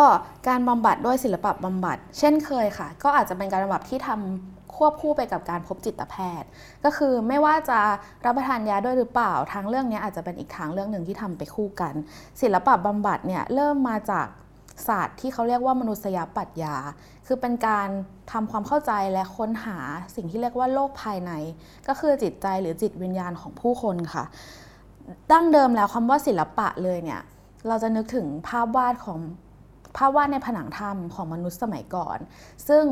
[0.48, 6.48] การบำบัดด้วยศิลปะบำบัด เช่นเคยค่ะ ก็อาจจะเป็นการบำบัดที่ทำควบคู่ไปกับการพบจิตแพทย์
[6.84, 7.78] ก็คือไม่ว่าจะ
[8.24, 11.94] รับประทานยาด้วยหรือเปล่าทางเรื่องนี้อาจจะเป็นอีกทางเรื่องหนึ่งที่ทำไปคู่กัน
[12.40, 14.26] ศิลปะบำบัดเนี่ยเริ่มมาจาก
[14.88, 16.76] ศาสตร์ที่เขาเรียกว่ามนุษยปรัชญา
[17.26, 17.88] คือเป็นการ
[18.32, 19.78] ทำความเข้าใจและค้นหา
[20.16, 21.32] สิ่งที่เรียกว่าโลกภายใน
[21.88, 24.24] ก็คือจิตใจหรือจิตวิญญาณของผู้คนค่ะ
[25.32, 27.20] ดั้งเดิมแล้วคำว่าศิลปะเลยเนี่ย
[27.68, 29.18] เราจะนึกถึงภาพวาดของ
[29.96, 32.18] ภาพวาดในผนังถ้ำของมนุษย์สมัยก่อน
[32.68, 32.84] ซึ่ง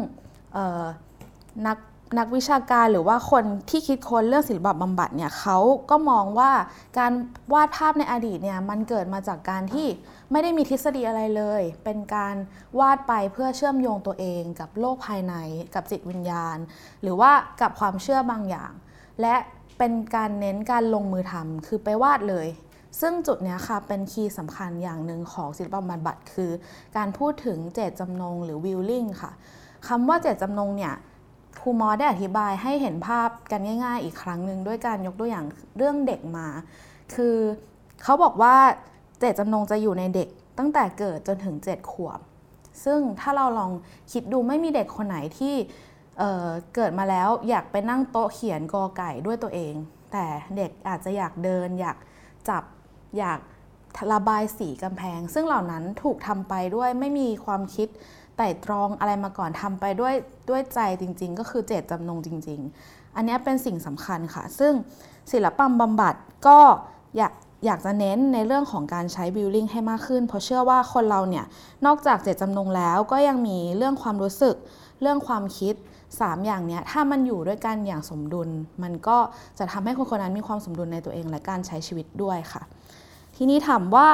[1.66, 1.78] นัก
[2.18, 5.58] นักวิชาการหรือว่าคนที่คิดค้นเรื่องศิลปะบำบัดเนี่ยเขา
[5.90, 6.50] ก็มองว่า
[6.98, 7.12] การ
[7.52, 9.86] วาดภาพในอดีตเนี่ยมันเกิดมาจากการที่
[10.30, 12.34] ไม่ได้มีทฤษฎีอะไรเลย เป็นการ
[12.78, 15.34] วาดไปเพื่อเชื่อมโยงตัวเองกับโลกภายใน
[15.74, 16.56] กับจิตวิญญาณ
[17.02, 18.72] หรือว่ากับความเชื่อบางอย่าง
[19.20, 19.34] และ
[19.78, 22.46] เป็นการเน้นการลงมือทำคือไปวาดเลย
[23.00, 26.50] ซึ่งจุดนี้ค่ะเป็นคีย์สำคัญอย่างหนึ่งของศิลปบำบัดคือ
[26.96, 29.32] การพูดถึงเจตจำนงหรือวิลลิ่งค่ะ
[29.88, 30.94] คำว่าเจตจำนงเนี่ย
[31.60, 35.44] ครูมอได้อธิบายให้เห็นภาพกันง่าย ๆ อีกครั้งหนึ่งด้วยการยกตัวอย่าง
[35.76, 36.46] เรื่องเด็กมา
[37.14, 37.36] คือ
[38.02, 38.56] เขาบอกว่า
[39.20, 42.20] เจตจำนงจะอยู่ในเด็กตั้งแต่เกิดจนถึง 7 ขวบ
[42.84, 43.70] ซึ่งถ้าเราลอง
[44.12, 45.54] คิดดูไม่มีเด็กคนไหนที่
[46.18, 49.74] เเกิดมาแล้วอยากไปนั่งโต๊ะเขียนกอไก่ด้วยตัวเอง
[50.12, 50.26] แต่
[50.56, 51.96] เด็กอาจจะอยากเดิน อยาก
[52.48, 52.64] จับ
[53.18, 53.40] อยาก
[54.12, 57.88] ระบายสีกำแพง ซึ่งเหล่านั้นถูกทำไปด้วยไม่มีความคิด
[58.36, 60.14] ไต่ตรองอะไรมาก่อนทำไปด้วย
[60.48, 64.72] ด้วยใจจริง ๆ ก็คือเจตจำนงจริง ๆ อันนี้เป็นสิ่งสำคัญค่ะ ซึ่ง
[65.32, 66.14] ศิลปะบำบัด
[66.46, 66.58] ก็
[67.16, 67.32] อยาก
[67.66, 71.44] อยากจะเน้นในเรื่องของการใช้บิลลิ่งให้มากขึ้น เพราะเชื่อว่าคนเราเนี่ย
[71.86, 74.56] นอกจากเจตจำนงแล้วก็ยังมีเรื่องความรู้สึก
[75.00, 75.74] เรื่องความคิด
[76.16, 78.48] 3 อย่างเนี้ยถ้ามันอยู่ด้วยกันอย่างสมดุล
[78.82, 79.18] มันก็
[79.58, 82.62] จะทำให้คนคนนั้นมีความสมดุลในตัวเองและการใช้ชีวิตด้วยค่ะ
[83.36, 84.08] ทีนี้ถามว่า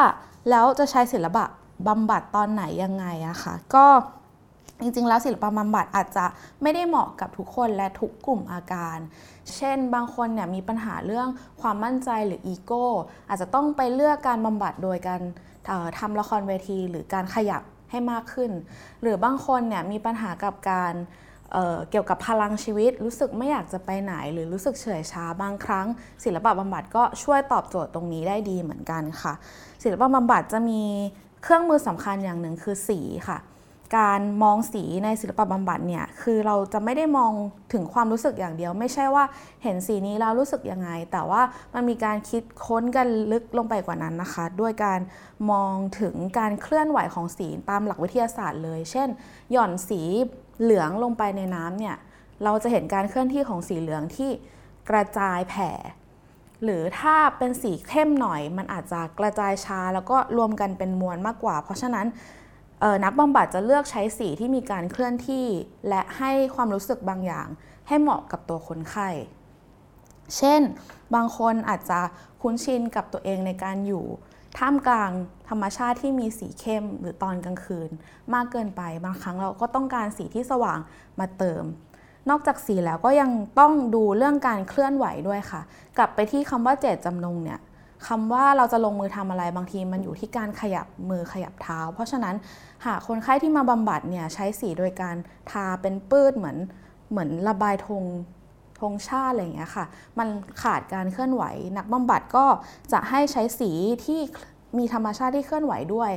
[0.50, 1.44] แล้วจะใช้ศิลปะ
[1.88, 3.87] บำบัดตอนไหนยังไงอะคะก็
[4.80, 6.24] จริงๆ แล้วศิลปะบำบัดอาจจะ
[6.62, 8.98] ไม่ได้เหมาะกับทุกคนและทุกกลุ่มอาการ
[9.54, 11.28] เช่น บางคนเนี่ยมีปัญหาเรื่อง
[11.61, 12.87] ความมั่นใจหรืออีโก้
[13.28, 15.20] อาจจะต้องไปเลือกการบำบัดโดยการ
[15.98, 18.50] ทำละครเวทีหรือการขยับให้มากขึ้น
[19.02, 20.94] หรือบางคนเนี่ยมีปัญหากับการ
[21.55, 25.87] เเกี่ยวกับพลังชีวิต รู้สึกไม่อยากจะไปไหน หรือรู้สึกเฉื่อยช้าบางครั้ง
[26.25, 29.33] ศิลปะบำบัดก็ช่วยตอบโจทย์ตรงนี้ได้ดีเหมือนกันค่ะ
[29.83, 30.83] ศิลปะบำบัดจะมี
[31.43, 33.38] เครื่องมือสำคัญอย่างหนึ่งคือสีค่ะ
[33.99, 37.33] การมองสีในศิลปะบำบัดเนี่ยคือเราจะไม่ได้มอง
[37.73, 39.25] ถึงความรู้สึกอย่างเดียว ไม่ใช่ว่า
[39.62, 41.43] เห็นสีนี้แล้วรู้สึกยังไง แต่ว่า
[41.75, 45.01] มันมีการคิดค้นกันลึกลงไปกว่านั้นนะคะ ด้วยการ
[45.51, 49.09] มองถึงการเคลื่อนไหวของสีตามหลักวิทยาศาสตร์เลย เช่น
[49.53, 50.01] หย่อนสี
[50.61, 51.97] เหลืองลงไปในน้ำเนี่ย
[52.45, 54.31] เราจะเห็นการเคลื่อนที่ของสีเหลืองที่
[54.90, 55.71] กระจายแผ่
[56.64, 62.07] หรือถ้าเป็นสีเข้มหน่อย มันอาจจะกระจายช้าแล้วก็รวมกันเป็นมวลมากกว่า เพราะฉะนั้น
[63.05, 65.47] นักบำบัดจะเลือกใช้สีที่มีการเคลื่อนที่
[65.88, 67.49] และให้ความรู้สึกบางอย่าง
[67.88, 69.09] ให้เหมาะกับตัวคนไข้
[70.37, 70.62] เช่น
[71.14, 72.01] บางคนอาจจะ
[72.40, 74.05] คุ้นชินกับตัวเองในการอยู่
[74.59, 75.11] ท่ามกลาง
[75.49, 77.90] ธรรมชาติที่มีสีเข้มหรือตอนกลางคืน
[78.35, 80.79] มากเกินไปบางครั้งเราก็ต้องการสีที่สว่าง
[81.21, 81.64] มาเติม
[82.31, 85.61] นอกจากสีแล้วก็ยังต้องดูเรื่องการเคลื่อนไหวด้วยค่ะ
[85.99, 87.61] กลับไปที่คำว่าเจตจำนงเนี่ย
[88.07, 92.35] คำว่าเราจะลงมือทำอะไรบางทีมันอยู่ที่การขยับมือขยับเท้า เพราะฉะนั้น
[92.87, 95.17] หากคนไข้ที่มาบำบัดเนี่ยใช้สีโดยการ
[95.51, 96.57] ทาเป็นปื้ดเหมือน
[97.11, 98.05] เหมือนระบายธง
[98.92, 99.87] งชาติอะไรอย่างเงี้ยค่ะ
[100.18, 100.29] มัน
[100.62, 101.44] ขาดการเคลื่อนไหว
[101.77, 102.47] นักบำบัดก็
[102.92, 103.70] จะให้ใช้สี
[104.05, 104.20] ที่
[104.79, 106.11] มีธรรมชาติที่เคลื่อนไหวด้วย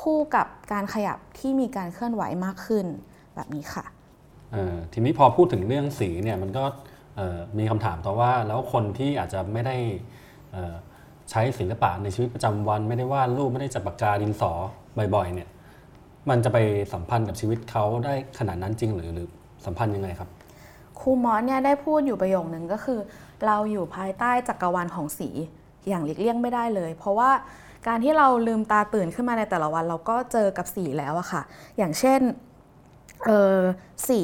[0.00, 2.86] คู่กับการขยับที่มีการเคลื่อนไหวมากขึ้น
[3.34, 3.84] แบบนี้ค่ะ
[4.92, 6.64] ทีนี้พอพูดถึงเรื่องสีเนี่ยมันก็
[7.58, 9.76] มีคำถามต่อว่าแล้วคนที่อาจจะไม่ได้
[11.30, 14.52] ใช้ศิลปะในชีวิตประจำวันไม่ได้วาดรูปไม่ได้จับปากกาดินสอ
[15.14, 15.48] บ่อยๆเนี่ย
[16.30, 16.58] มันจะไป
[16.92, 19.28] สัมพันธ์กับชีวิตเขาได้ขนาดนั้นจริงหรือหรือ
[19.66, 20.28] สัมพันธ์ยังไงครับ
[21.00, 23.00] ครูมอสเนี่ยได้พูดอยู่ประโยคนึงก็คือ
[23.46, 25.28] เราอยู่ภายใต้จักรวาลของสี
[25.88, 27.30] อย่างหลีกเลี่ยงไม่ได้เลย เพราะว่า
[27.86, 31.42] การที่เราลืมตาตื่นขึ้นมาในแต่ละวัน เราก็เจอกับสีแล้วอะค่ะ
[31.78, 32.20] อย่างเช่น
[34.08, 34.22] สี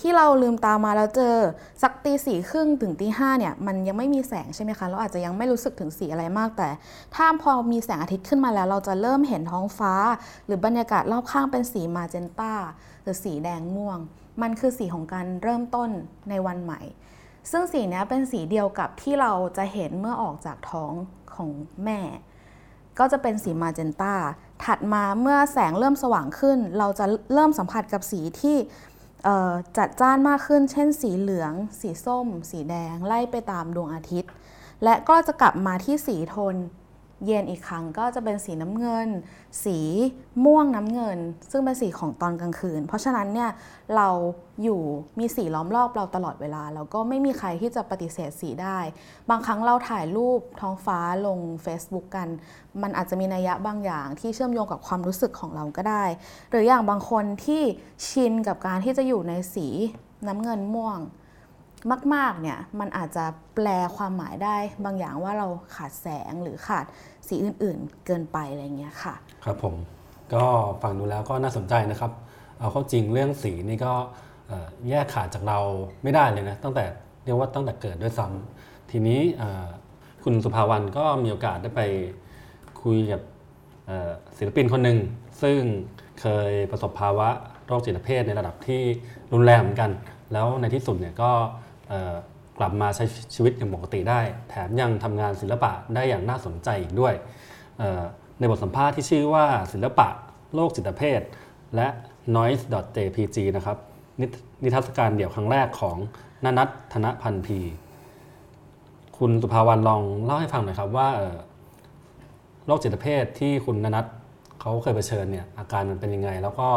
[0.00, 1.36] ที่เราลืมตามาแล้วเจอ
[1.82, 6.68] สักตีสี่ครึ่งถึงตีห้าเนี่ยมันยังไม่มีแสงใช่ไหมคะเราอาจจะยังไม่รู้สึกถึงสีอะไรมากแต่
[7.14, 9.94] ถ้าพอมีแสงอาทิตย์ขึ้นมาแล้ว เราจะเริ่มเห็นท้องฟ้า
[10.46, 12.52] หรือบรรยากาศรอบข้างเป็นสีมาเจนตา
[13.02, 13.98] หรือสีแดงม่วง
[14.42, 15.90] มันคือสีของการเริ่มต้น
[16.30, 16.80] ในวันใหม่
[17.50, 20.92] ซึ่งสีนี้เป็นสีเดียวกับที่เราจะเห็นเมื่อออกจากท้อง
[21.34, 21.50] ของ
[21.84, 22.00] แม่
[22.98, 24.14] ก็จะเป็นสีมาเจนตา
[24.64, 28.56] ถัดมาเมื่อแสงเริ่มสว่างขึ้น เราจะเริ่มสัมผัสกับสีที่
[29.78, 34.30] จัดจ้านมากขึ้น เช่น สีเหลือง สีส้ม สีแดง ไล่ไปตามดวงอาทิตย์
[34.84, 36.54] และก็จะกลับมาที่สีโทน
[37.26, 39.08] เย็นอีกครั้งก็จะเป็นสีน้ำเงิน
[39.64, 39.78] สี
[40.44, 41.18] ม่วงน้ำเงิน
[41.50, 43.50] ซึ่งเป็นสีของตอนกลางคืน เพราะฉะนั้นเนี่ย
[43.96, 44.08] เรา
[44.62, 44.80] อยู่
[45.18, 48.78] มีสีล้อมรอบเราตลอดเวลา แล้วก็ไม่มีใครที่จะปฏิเสธสีได้
[49.30, 52.28] บางครั้งเราถ่ายรูปท้องฟ้าลง Facebook กัน
[52.82, 56.04] มันอาจจะมีนัยยะบางอย่างที่เชื่อมโยงกับความรู้สึกของเราก็ได้
[56.50, 57.62] หรืออย่างบางคนที่
[58.08, 59.68] ชินกับการที่จะอยู่ในสี
[60.26, 60.98] น้ำเงินม่วง
[62.14, 63.66] มากๆเนี่ยมันอาจจะแปล
[63.96, 66.84] ความหมายได้บางอย่างว่าเราขาดแสงหรือขาด
[67.28, 69.74] สีอื่นๆ เกินไปอะไรเงี้ยค่ะ ครับผม
[70.34, 70.44] ก็
[70.82, 72.12] ฟังดูแล้วก็น่าสนใจนะครับ
[72.58, 73.92] เอาเข้าจริงเรื่องสีนี่ก็
[74.88, 75.58] แยกขาดจากเรา
[76.02, 76.84] ไม่ได้เลยนะตั้งแต่
[77.24, 79.20] เรียกว่าตั้งแต่เกิดด้วยซ้ำทีนี้
[80.24, 81.82] คุณสุภาวันก็มีโอกาสได้ไป
[82.82, 83.20] คุยกับ
[84.36, 84.98] ศิลปินคนหนึ่ง
[85.42, 85.60] ซึ่ง
[86.20, 87.28] เคยประสบภาวะ
[87.66, 88.82] โรคจิตเภทในระดับที่
[89.32, 89.90] รุนแรงเหมือนกัน
[90.32, 91.30] แล้วในที่สุดเนี่ยก็
[92.58, 97.14] กลับมาใช้ชีวิตอย่างปกติได้ แถมยังทำงานศิลปะได้อย่างน่าสนใจอีกด้วย
[98.38, 100.08] ในบทสัมภาษณ์ที่ชื่อว่าศิลปะ
[100.54, 101.20] โลกจิตเภท
[101.76, 101.86] และ
[102.36, 103.78] noise.jpg นะครับ
[104.20, 104.22] น
[104.62, 105.96] นิทรรศการเดี่ยวครั้งแรกของ
[106.44, 107.58] นนัทธนพันธ์พี
[109.18, 111.08] คุณสุภาวันลองเล่าให้ฟังหน่อยครับว่า
[112.66, 114.06] โรคจิตเภทที่คุณนนัท
[114.60, 116.68] เขาเคยเผชิญเนี่ยอาการมันเป็นยังไง แล้วก็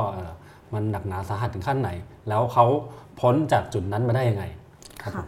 [0.73, 1.89] มันหนักหนาสาหัสถึงขั้นไหน
[2.29, 2.65] แล้วเขา
[3.19, 4.43] พ้นจากจุดนั้นมาได้ยังไง
[5.15, 5.25] ครับ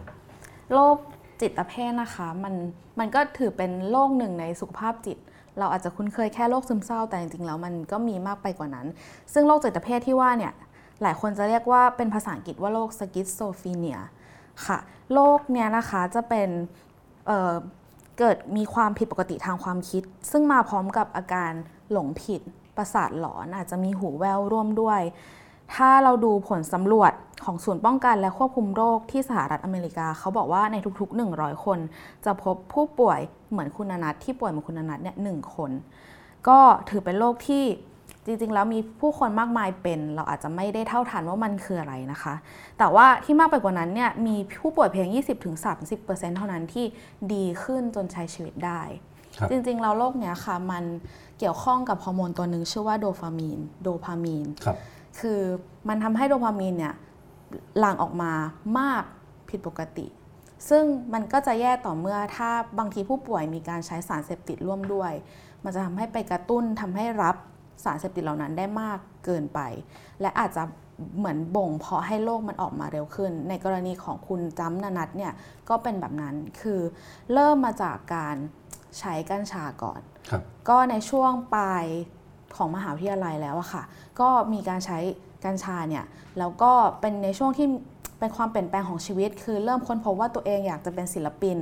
[0.74, 0.96] โรค
[1.40, 2.54] จิตเภทนะคะมัน
[2.98, 5.18] มันก็ถือเป็นโรคหนึ่งในสุขภาพจิต
[5.58, 8.86] เราอาจจะคุ้นเคยแค่โรคซึมเศร้าแต่จริงๆแล้วมันก็มีมากไปกว่านั้น
[9.32, 10.52] ซึ่งโรคจิตเภทที่ว่าเนี่ย
[11.02, 13.98] หลายคนจะเรียกว่าเป็นภาษาอังกฤษว่าโรค schizophrenia
[14.66, 14.78] ค่ะ
[15.14, 16.48] โรคเนี้ยนะคะจะเป็น
[17.26, 21.52] เกิดมีความผิดปกติทางความคิด ซึ่งมาพร้อมกับอาการ
[21.92, 22.40] หลงผิด
[22.76, 25.00] ประสาทหลอนอาจจะมีหูแว่วร่วมด้วย
[25.74, 27.12] ถ้าเราดูผลสำรวจ
[27.44, 31.78] ของศูนย์ป้องกันและควบคุมโรคที่สหรัฐอเมริกา เขาบอกว่าในทุกๆ 100 คน
[32.24, 35.70] จะพบผู้ป่วยเหมือนคุณอนัทที่ป่วยเหมือนคุณอนัทเนี่ยหนึ่งคน
[36.48, 36.58] ก็
[36.90, 37.64] ถือเป็นโรคที่
[38.26, 42.34] จริงๆ แล้วมีผู้คนมากมายเป็น เราอาจจะไม่ได้เท่าทันว่ามันคืออะไรนะคะ
[42.78, 45.08] แต่ว่าที่มากไปกว่านั้นเนี่ยมีผู้ป่วยเพียง
[45.72, 46.86] 20-30%เท่านั้นที่
[47.32, 48.80] ดีขึ้นจนใช้ชีวิตได้
[49.36, 50.84] ครับจริงๆ แล้วโรคเนี้ยค่ะมัน
[51.38, 54.78] เกี่ยวข้องกับฮอร์โมนตัวหนึ่งชื่อว่าโดฟามีนโดพามีนครับ
[55.20, 55.40] คือ
[55.88, 56.94] มันทำให้โดพามีนเนี่ย
[57.78, 58.32] หลั่งออกมา
[58.78, 59.04] มาก
[59.48, 60.06] ผิดปกติ
[60.68, 65.12] ซึ่งมันก็จะแย่ต่อเมื่อถ้าบางทีผู้ป่วยมีการใช้สารเสพติดร่วมด้วย
[65.64, 67.36] มันจะทำให้ไปกระตุ้นทำให้รับ
[67.84, 69.60] สารเสพติดเหล่านั้นได้มากเกินไป
[70.20, 70.62] และอาจจะ
[71.18, 75.32] เหมือนบ่งเพาะให้โรคมันออกมาเร็วขึ้น ในกรณีของคุณจ้ำนานัทเนี่ย
[75.68, 76.80] ก็เป็นแบบนั้นคือ
[77.32, 78.36] เริ่มมาจากการ
[78.98, 81.86] ใช้กัญชาก่อนครับก็ในช่วงปลาย
[82.56, 83.82] ของมหาวิทยาลัยแล้วอะค่ะ
[84.20, 84.98] ก็มีการใช้
[85.44, 86.04] กัญชาเนี่ย
[86.38, 87.68] แล้วก็เป็นในช่วงที่
[88.18, 91.58] เป็นความเปลี่ยนแปลงของชีวิต คือเริ่มค้นพบว่าตัวเองอยากจะเป็นศิลปิน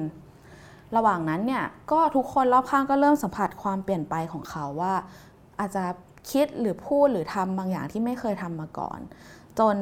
[0.96, 4.94] ระหว่างนั้นเนี่ยก็ทุกคนรอบข้างก็เริ่มสัมผัสความเปลี่ยนไปของเขาว่า
[5.61, 5.85] อาจจะ
[6.31, 9.01] คิดหรือพูดหรือทำบางอย่างที่ไม่เคยทำมาก่อน
[9.59, 9.77] จน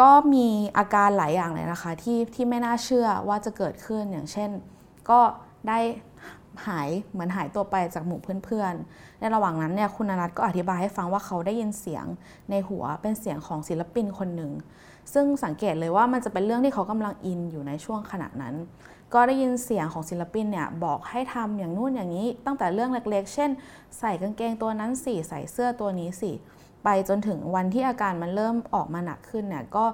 [0.00, 0.46] ก็มี
[0.78, 4.50] อาการหลายอย่างเลยนะคะที่ที่ไม่น่าเชื่อว่าจะเกิดขึ้นอย่างเช่น
[5.10, 5.20] ก็
[5.68, 5.78] ได้
[6.66, 12.04] หายเหมือนหายตัวไปจากหมู่เพื่อนๆ ในระหว่างนั้นเนี่ยคุณอนัทก็อธิบายให้ฟังว่าเขาได้ยินเสียง
[12.50, 14.52] ในหัวเป็นเสียงของศิลปินคนหนึ่ง
[15.12, 18.54] ซึ่งสังเกตเลยว่ามันจะเป็นเรื่องที่เขากำลังอินอยู่ในช่วงขณะนั้น
[19.14, 23.50] ก็ได้ยินเสียงของศิลปินเนี่ยบอกให้ทำอย่างนู่นอย่างนี้ ตั้งแต่เรื่องเล็กๆ เช่น
[23.98, 26.32] ใส่กางเกงตัวนั้นสิใส่เสื้อตัวนี้สิ
[26.84, 29.84] ไปจนถึงวันที่อาการมันเริ่มออกมาหนักขึ้นเนี่ยก็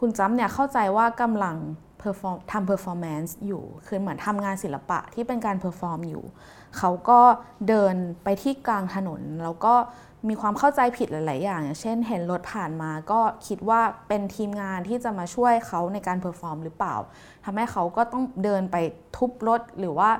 [0.00, 1.56] คุณจ้ำเนี่ยเข้าใจว่ากำลัง
[2.02, 6.24] perform ทำ performance อยู่ คือเหมือนทำงานศิลปะที่เป็นการ perform อยู่
[6.78, 7.20] เขาก็
[7.68, 9.74] เดินไปที่กลางถนน แล้วก็
[10.28, 16.96] มีความเข้าใจผิดหลาย ๆ อย่าง อย่างเช่น เห็นรถผ่านมาก็คิดว่าเป็นทีมงานที่จะมาช่วยเขาในการ perform หรือเปล่า
[17.44, 18.76] ทำให้เขาก็ต้องเดินไป
[19.16, 20.10] ทุบรถ หรือว่า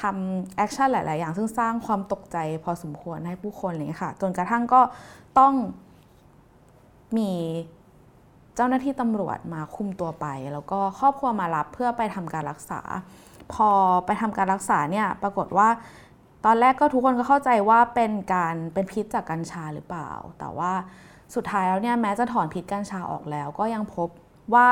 [0.00, 4.80] ทำ action หลาย ๆ อย่าง ซึ่งสร้างความตกใจพอสมควรให้ผู้คนเลยค่ะ จนกระทั่งก็
[5.38, 5.52] ต้อง
[7.16, 7.30] มี
[8.56, 12.80] เจ้าหน้าที่ตำรวจมาคุมตัวไป แล้วก็ครอบครัวมารับเพื่อไปทำการรักษา
[13.52, 13.70] พอ
[14.06, 15.68] ไปทำการรักษาเนี่ยปรากฏว่า
[16.44, 20.72] ตอนแรกก็ทุกคนก็เข้าใจว่าเป็นการเป็นพิษจากกัญชาหรือเปล่า แต่ว่า
[21.34, 24.08] สุดท้ายแล้วเนี่ยแม้จะถอนพิษกัญชาออกแล้ว ก็ยังพบ
[24.54, 24.68] ว่า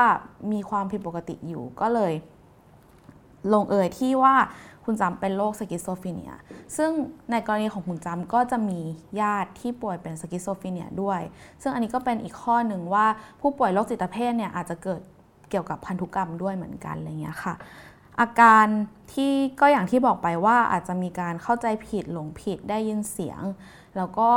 [0.51, 2.13] มีความผิดปกติอยู่ก็เลย
[3.53, 4.35] ลงเอยที่ว่า
[4.85, 6.31] คุณจำเป็นโรค schizophrenia
[6.77, 6.91] ซึ่ง
[7.31, 8.79] ในกรณีของคุณจำก็จะมี
[9.21, 11.21] ญาติที่ป่วยเป็น schizophrenia ด้วย
[11.61, 13.05] ซึ่งอันนี้ก็เป็นอีกข้อหนึ่งว่า
[13.41, 15.01] ผู้ป่วยโรคจิตเภทเนี่ยอาจจะเกิด
[15.49, 17.53] เกี่ยวกับพันธุกรรมด้วยเหมือนกันอะไรเงี้ยค่ะ
[18.19, 18.65] อาการ
[19.13, 23.41] ที่ก็อย่างที่บอกไปว่าอาจจะมีการเข้าใจผิดหลงผิดได้ยินเสียง
[23.97, 24.29] แล้วก็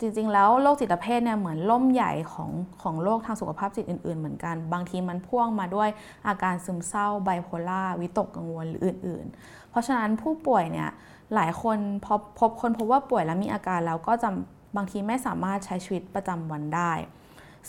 [0.00, 2.50] จริงๆ แล้วโรคจิตเภทเนี่ยเหมือนล่มใหญ่ของ
[2.82, 5.88] ของโรคทางสุขภาพจิตอื่นๆ เหมือนกัน บางทีมันพ่วงมาด้วย
[6.26, 10.88] อาการซึมเศร้าไบโพล่าวิตกกังวลหรืออื่น ๆ เพราะฉะนั้นผู้ป่วยเนี่ย
[11.34, 14.28] หลายคนพบพบคนพบว่าป่วยแล้วมีอาการแล้วก็จะ
[14.76, 16.92] บางทีไม่สามารถใช้ชีวิตประจำวันได้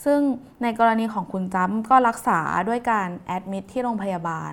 [0.03, 0.19] ซึ่ง
[0.63, 2.39] ในกรณีของคุณจ้ำก็รักษา
[2.69, 4.51] ด้วยการแอดมิดที่โรงพยาบาล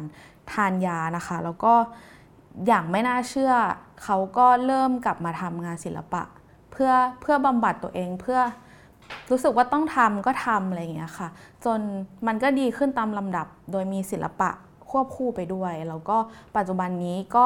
[0.53, 1.75] ทานยานะคะ แล้วก็
[2.67, 3.53] อย่างไม่น่าเชื่อ
[4.03, 6.23] เขาก็เริ่มกลับมาทำงานศิลปะ
[6.77, 8.41] พื่อเพื่อบำบัดตัวเองเพื่อ
[9.31, 11.29] รู้สึกว่าต้องทำก็ทำอะไรอย่างเงี้ยค่ะ
[11.65, 11.81] จน
[12.27, 14.51] มันก็ดีขึ้นตามลำดับ โดยมีศิลปะ
[14.91, 16.17] ควบคู่ไปด้วย แล้วก็
[16.57, 17.45] ปัจจุบันนี้ก็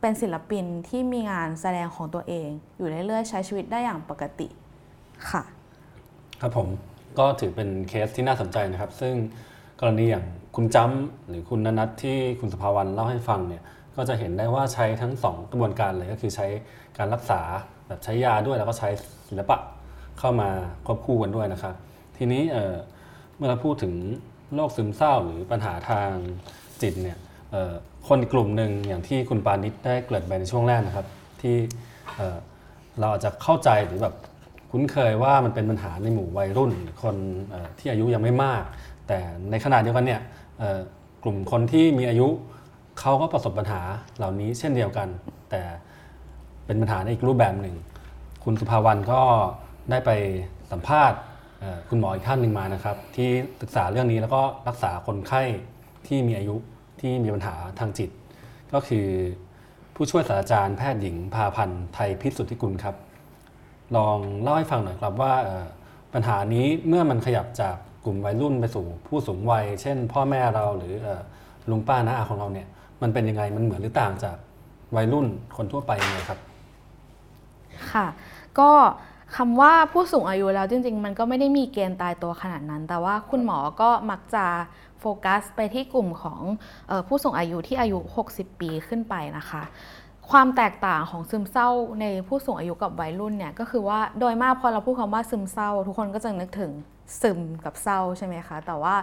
[0.00, 4.48] เป็นศิลปินที่มีงานแสดงของตัวเอง อยู่เรื่อยๆใช้ชีวิตได้อย่างปกติ
[5.30, 5.42] ค่ะ
[6.40, 6.68] ครับผม
[7.18, 9.14] ก็ถือเป็นเคสที่น่าสนใจนะครับ ซึ่ง
[9.80, 10.24] กรณีอย่าง
[10.56, 13.62] คุณจำหรือคุณนนัทที่คุณสภาวันเล่าให้ฟังเนี่ย
[13.96, 16.46] ก็จะเห็นได้ว่าใช้ทั้ง 2 กระบวนการเลยก็คือใช้
[16.98, 17.40] การรักษา
[17.86, 18.88] แบบใช้ยาด้วยแล้วก็ใช้
[19.28, 19.58] ศิลปะ
[20.18, 20.48] เข้ามา
[20.86, 21.74] ควบคู่กันด้วยนะครับ
[22.16, 22.42] ทีนี้
[23.36, 23.94] เมื่อเราพูดถึง
[24.54, 26.10] โรคซึมเศร้าหรือปัญหาทาง
[26.82, 27.18] จิตเนี่ย
[28.08, 31.06] คนกลุ่มหนึ่งอย่างที่คุณปานิชได้เกริ่นไปในช่วงแรกนะครับ
[31.40, 31.56] ที่
[33.00, 34.14] เราอาจจะเข้าใจหรือแบบ
[34.70, 36.72] คุ้นเคยว่ามันเป็นปัญหาในหมู่วัยรุ่น
[37.02, 37.16] คน
[37.78, 38.62] ที่อายุยังไม่มาก
[39.08, 39.18] แต่
[39.50, 40.20] ในขณะเดียวกันเนี่ย
[41.22, 42.28] กลุ่มคนที่มีอายุ
[43.00, 43.80] เขาก็ประสบปัญหา
[44.18, 45.08] เหล่านี้เช่นเดียวกัน
[45.50, 45.62] แต่
[46.66, 47.76] เป็นปัญหาในอีกรูปแบบหนึ่ง
[48.44, 49.20] คุณสุภาวันก็
[49.90, 50.10] ได้ไป
[50.72, 51.18] สัมภาษณ์
[51.88, 53.28] คุณหมออีกท่านหนึ่งมานะครับ ที่
[53.62, 55.42] ศึกษาเรื่องนี้แล้วก็รักษาคนไข้
[56.06, 56.56] ที่มีอายุ
[57.00, 58.10] ที่มีปัญหาทางจิต
[58.72, 59.06] ก็คือ
[59.94, 62.96] ผู้ช่วยศาสตราจารย์แพทย์หญิงพาพันธ์ไทยพิสุทธิกุลครับ
[63.96, 65.34] ลองเล่าให้ฟังหน่อยครับว่า
[66.14, 70.94] ปัญหานี้เมื่อมันขยับจากกลุ่มวัยรุ่นไปสู่ผู้สูงวัย เช่น พ่อแม่เราหรือ
[71.70, 72.68] ลุงป้าน้าอาของเราเนี่ย
[73.02, 74.36] มันเป็นยังไงมันเหมือนหรือต่างจาก
[74.96, 75.26] วัยรุ่น
[75.56, 76.38] คนทั่วไปยังไงครับ
[77.92, 78.06] ค่ะ
[78.58, 78.70] ก็
[79.36, 84.46] คำว่าผู้สูงอายุแล้วจริง ๆ มันก็ไม่ได้มีเกณฑ์ตายตัวขนาดนั้น แต่ว่าคุณหมอก็มักจะ
[85.00, 86.40] โฟกัสไปที่กลุ่มของ
[86.90, 87.98] ออผู้สูงอายุที่อายุ
[88.30, 89.62] 60 ปีขึ้นไปนะคะ
[90.30, 91.68] ความแตกต่างของซึมเศร้า
[92.00, 96.72] ในผู้สูงอายุกับวัยรุ่นเนี่ยก็คือว่าโดยมากพอเราพูดคำว่าซึมเศร้า ทุกคนก็จะนึกถึง
[97.20, 98.96] ซึมกับเศร้าใช่ไหมคะ แต่ว่า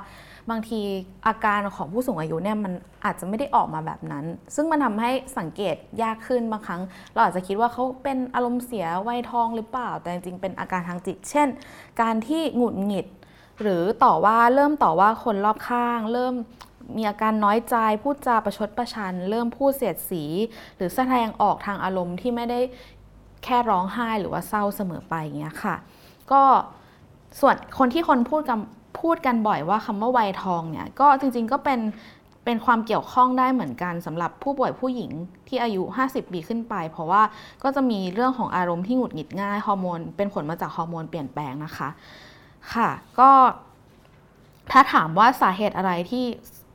[0.49, 0.81] บางที
[1.27, 2.73] อาการของผู้สูงอายุเนี่ยมัน
[3.05, 6.81] อาจจะไม่ได้ออกมาแบบนั้น ซึ่งมันทำให้สังเกตยากขึ้นบางครั้ง
[7.13, 11.47] เราอาจจะคิดว่าเขาเป็นอารมณ์เสียวัยทองหรือเปล่า แต่จริงๆเป็นอาการทางจิต เช่น
[12.01, 13.07] การที่หงุดหงิด
[13.61, 16.33] หรือต่อว่าเริ่มต่อว่าคนรอบข้าง เริ่ม
[16.97, 20.23] มีอาการน้อยใจพูดจาประชดประชัน เริ่มพูดเสียดสี
[20.75, 22.59] หรือแสดงออกทางอารมณ์ที่ไม่ได้
[23.43, 25.75] แค่ร้องไห้หรือว่าเศร้าเสมอไปอย่างเงี้ยค่ะ
[26.31, 26.43] ก็
[27.39, 28.59] ส่วนคนที่คนพูดกับ
[28.99, 31.79] พูดกันบ่อยว่าคำว่าวัยทองเนี่ยก็จริงๆก็เป็น
[32.45, 35.11] เป็นความเกี่ยวข้องได้เหมือนกันสำหรับผู้ป่วยผู้หญิง
[35.47, 37.21] ที่อายุ 50 ปีขึ้นไป เพราะว่า
[37.63, 41.89] ก็จะมีเรื่องของอารมณ์ที่หงุดหงิดง่ายฮอร์โมนเป็นผลมาจากฮอร์โมนเปลี่ยนแปลงนะคะ
[42.73, 43.29] ค่ะ ก็
[44.71, 46.25] ถ้าถามว่าสาเหตุอะไรที่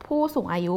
[0.07, 0.77] ผู้สูงอายุ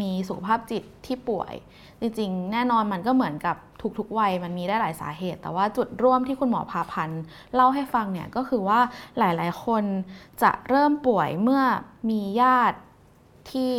[0.00, 1.52] มีสุขภาพจิตที่ป่วย
[2.00, 3.56] จริงๆ แน่นอนมันก็เหมือนกับ
[3.98, 7.22] ทุกๆวัยมันมีได้หลายสาเหตุ แต่ว่าจุดร่วมที่คุณหมอพาพันธ์
[7.54, 8.80] เล่าให้ฟังเนี่ยก็คือว่า
[9.18, 9.84] หลายๆ คน
[10.42, 11.62] จะเริ่มป่วยเมื่อ
[12.10, 12.78] มีญาติ
[13.52, 13.72] ที่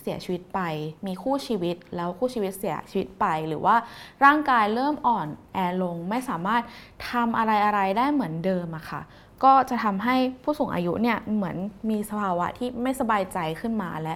[0.00, 0.60] เสียชีวิตไป
[1.06, 3.76] มีคู่ชีวิตแล้วคู่ชีวิตเสียชีวิตไป หรือว่า
[4.24, 6.62] ร่างกายเริ่มอ่อนแอลงไม่สามารถ
[7.10, 9.00] ทำอะไรอะไรได้เหมือนเดิมอะค่ะ
[9.44, 11.56] ก็จะทำให้ผู้สูงอายุเนี่ยเหมือน
[11.90, 14.14] มีสภาวะที่ไม่สบายใจขึ้นมาและ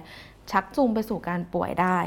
[0.50, 1.98] ชักจูงไปสู่การป่วยได้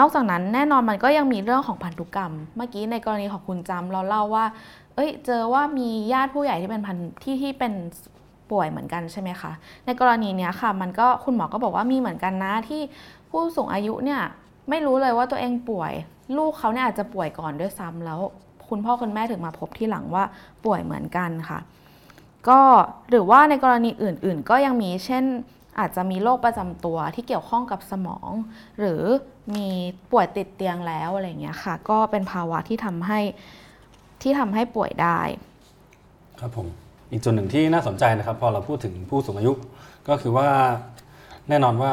[0.00, 4.46] นอกจากนั้นแน่นอนมันก็ยังมีเรื่องของพันธุกรรม เมื่อกี้ในกรณีของคุณจำเราเล่าว่า
[4.94, 7.72] เอ้ย เจอว่ามีญาติผู้ใหญ่ที่เป็นพันที่ที่เป็น
[8.50, 9.52] ป่วยเหมือนกันใช่ไหมคะ
[9.86, 12.82] ในกรณีนี้ค่ะ มันก็คุณหมอก็บอกว่ามีเหมือนกันนะที่
[13.30, 14.20] ผู้สูงอายุเนี่ย
[14.68, 15.92] ไม่รู้เลยว่าตัวเองป่วย
[16.36, 18.20] ลูกเขาเนี่ยอาจจะป่วยก่อนด้วยซ้ำแล้ว
[18.68, 20.24] คุณพ่อคุณแม่ถึงมาพบที่หลังว่า
[20.64, 21.58] ป่วยเหมือนกันค่ะ
[22.48, 22.60] ก็
[23.10, 25.24] หรือว่าในกรณีอื่น ๆ ก็ยังมีเช่น
[25.78, 28.30] อาจจะมีโรคประจำตัวที่เกี่ยวข้องกับสมอง
[28.78, 29.02] หรือ
[29.56, 29.68] มี
[30.12, 33.20] ป่วยติดเตียงแล้วอะไรอย่างเงี้ยค่ะ ก็เป็นภาวะที่ทำให้
[34.22, 35.20] ที่ทำให้ป่วยได้
[36.40, 36.66] ครับผม
[37.10, 39.52] อีกจุดหนึ่งที่น่าสนใจนะครับ พอเราพูดถึงผู้สูงอายุ
[40.08, 40.48] ก็คือว่า
[41.48, 41.90] แน่นอนว่า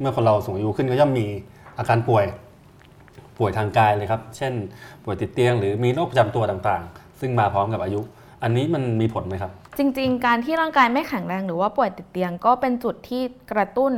[0.00, 1.26] เมื่อคนเราสูงอายุขึ้นก็ย่อมมี
[1.78, 2.24] อาการป่วย
[3.38, 4.52] ป่วยทางกายเลยครับ เช่น
[5.04, 8.00] ป่วยติดเตียงหรือมีโรคประจำตัวต่างๆ ซึ่งมาพร้อมกับอายุ
[8.42, 13.92] อันนี้มันมีผลไหมครับ จริงๆ การที่ร่างกายไม่แข็งแรงหรือว่าป่วยติดเตียงก็เป็นจุดที่กระตุ้น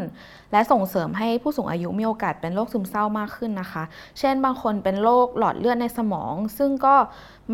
[0.52, 3.84] และส่งเสริมให้ผู้สูงอายุมีโอกาสเป็นโรคซึมเศร้ามากขึ้นนะคะ
[4.18, 6.94] เช่นบางคนเป็นโรคหลอดเลือดในสมอง ซึ่งก็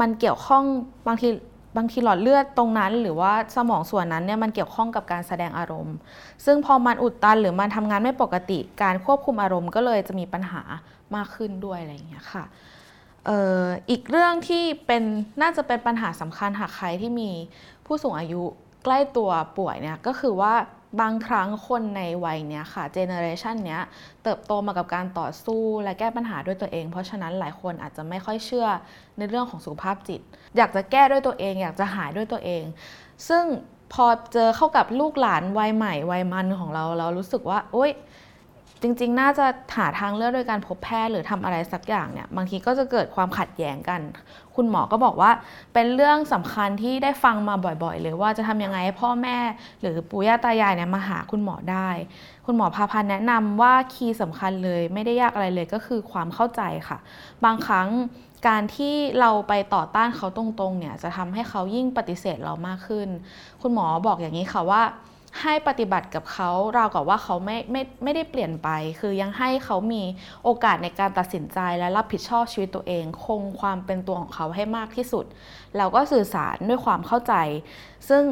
[0.00, 0.62] มันเกี่ยวข้อง
[1.07, 1.28] บางที
[1.76, 5.96] บางทีหลอดเลือดตรงนั้น หรือว่าสมองส่วนนั้นเนี่ยมันเกี่ยวข้องกับการแสดงอารมณ์
[6.44, 10.62] ซึ่งพอมันอุดตันหรือมันทำงานไม่ปกติ การควบคุมอารมณ์ก็เลยจะมีปัญหา
[11.14, 12.44] มากขึ้นด้วยอะไรอย่างเงี้ยค่ะ
[13.29, 13.31] อ,
[13.64, 15.03] อ,อีกเรื่องที่เป็น
[15.43, 17.31] น่าจะเป็นปัญหาสำคัญหากใครที่มี
[17.87, 18.43] ผู้สูงอายุ
[18.85, 20.55] ใกล้ตัวป่วยเนี่ยก็คือว่า
[21.01, 23.83] บางครั้งคนในวัยเนี้ยค่ะเจเนอเรชันเนี้ย
[24.23, 28.69] เติบโตมากับการต่อสู้และแก้ปัญหาด้วยตัวเอง เพราะฉะนั้นหลายคนอาจจะไม่ค่อยเชื่อ
[29.19, 30.21] ในเรื่องของสุขภาพจิต
[30.57, 32.64] อยากจะแก้ด้วยตัวเอง อยากจะหายด้วยตัวเอง
[33.29, 33.45] ซึ่ง
[33.93, 37.91] พอเจอเข้ากับลูกหลานวัยใหม่วัยมันของเราเรารู้สึกว่าโอ๊ย
[38.83, 44.01] จริง ๆ น่าจะหาทางเลือกโดยการพบแพทย์หรือทำอะไรสักอย่างเนี่ย บางทีก็จะเกิดความขัดแย้งกัน
[44.57, 45.31] คุณหมอก็บอกว่า
[45.75, 49.37] เป็นเรื่องสำคัญที่ได้ฟังมาบ่อยๆเลยว่าจะทำยังไงให้พ่อแม่
[49.81, 51.88] หรือปู่ย่าตายายเนี่ยมาหาคุณหมอได้
[52.47, 56.99] คุณหมอพาพันแนะนำว่าคีย์สำคัญเลย ไม่ได้ยากอะไรเลยก็คือความเข้าใจค่ะ
[57.45, 57.88] บางครั้ง
[58.49, 63.09] การที่เราไปต่อต้านเขาตรงๆเนี่ยจะทำให้เขายิ่งปฏิเสธเรามากขึ้น
[63.62, 64.83] คุณหมอบอกอย่างนี้ค่ะว่า
[65.43, 68.69] ให้ปฏิบัติกับเขาราวกับว่าเขาไม่ไม่ไม่ได้เปลี่ยนไป
[69.01, 70.03] คือยังให้เขามี
[70.45, 75.25] โอกาสในการตัดสินใจและรับผิดชอบชีวิตตัวเอง คงความเป็นตัวของเขาให้มากที่สุด
[75.77, 77.35] แล้วก็สื่อสารด้วยความเข้าใจ
[78.09, 78.23] ซึ่ง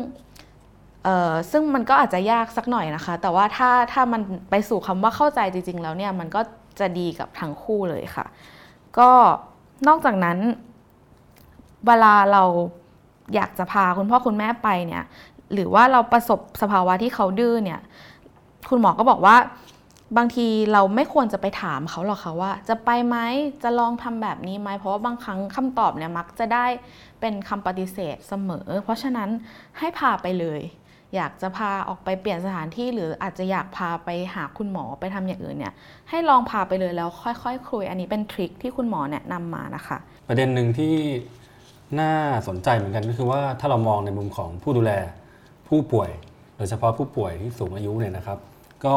[1.04, 6.40] เอ่อซึ่งมันก็อาจจะยากสักหน่อยนะคะ แต่ว่าถ้าถ้ามันไปสู่คำว่าเข้าใจจริง ๆ แล้วเนี่ยมันก็
[6.80, 8.26] จะดีกับทั้งคู่เลยค่ะ
[8.98, 9.10] ก็
[9.88, 10.38] นอกจากนั้น
[11.86, 12.44] เวลาเรา
[13.34, 15.04] อยากจะพาคุณพ่อคุณแม่ไปเนี่ย
[15.52, 17.80] หรือว่าเราประสบสภาวะที่เขาดื้อเนี่ย
[18.68, 19.36] คุณหมอก็บอกว่า
[20.16, 23.16] บางทีเราไม่ควรจะไปถามเขาหรอกค่ะว่า จะไปไหม
[23.62, 26.66] จะลองทำแบบนี้ไหมเพราะว่าบางครั้งคำตอบเนี่ยมักจะได้
[27.20, 29.28] เป็นคำปฏิเสธเสมอ เพราะฉะนั้น
[29.78, 30.60] ให้พาไปเลย
[31.14, 35.74] อยากจะพาออกไปเปลี่ยนสถานที่หรืออาจจะอยากพาไปหาคุณหมอไปทำอย่างอื่นเนี่ย
[36.10, 40.94] ให้ลองพาไปเลยแล้วค่อยๆคุย อันนี้เป็นทริคที่คุณหมอแนะนำมานะคะ ประเด็นหนึ่งที่
[42.00, 42.12] น่า
[42.48, 44.92] สนใจเหมือนกันก็คือว่าถ้าเรามองในมุมของผู้ดูแล
[45.68, 46.10] ผู้ป่วย
[46.56, 48.38] โดยเฉพาะผู้ป่วยที่สูงอายุเนี่ยนะครับ
[48.84, 48.96] ก็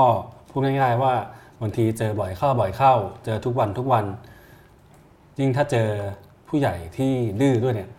[0.49, 1.13] พูดง่ายๆว่า
[1.61, 2.93] บางทีเจอบ่อยเข้าบ่อยเข้า
[3.25, 4.05] เจอทุกวันทุกวัน
[5.39, 5.87] ยิ่งถ้าเจอ
[6.47, 7.89] ผู้ใหญ่ที่ดื้อด้วยเนี่ย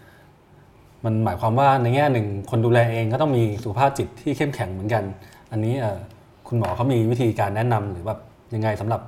[1.04, 5.04] มันหมายความว่าในแง่หนึ่งคนดูแลเองก็ต้องมีสุขภาพจิตที่เข้มแข็งเหมือนกัน
[5.52, 5.74] อันนี้
[6.48, 8.20] คุณหมอเขามีวิธีการแนะนำหรือแบบ
[8.54, 9.00] ยังไงสำหรับ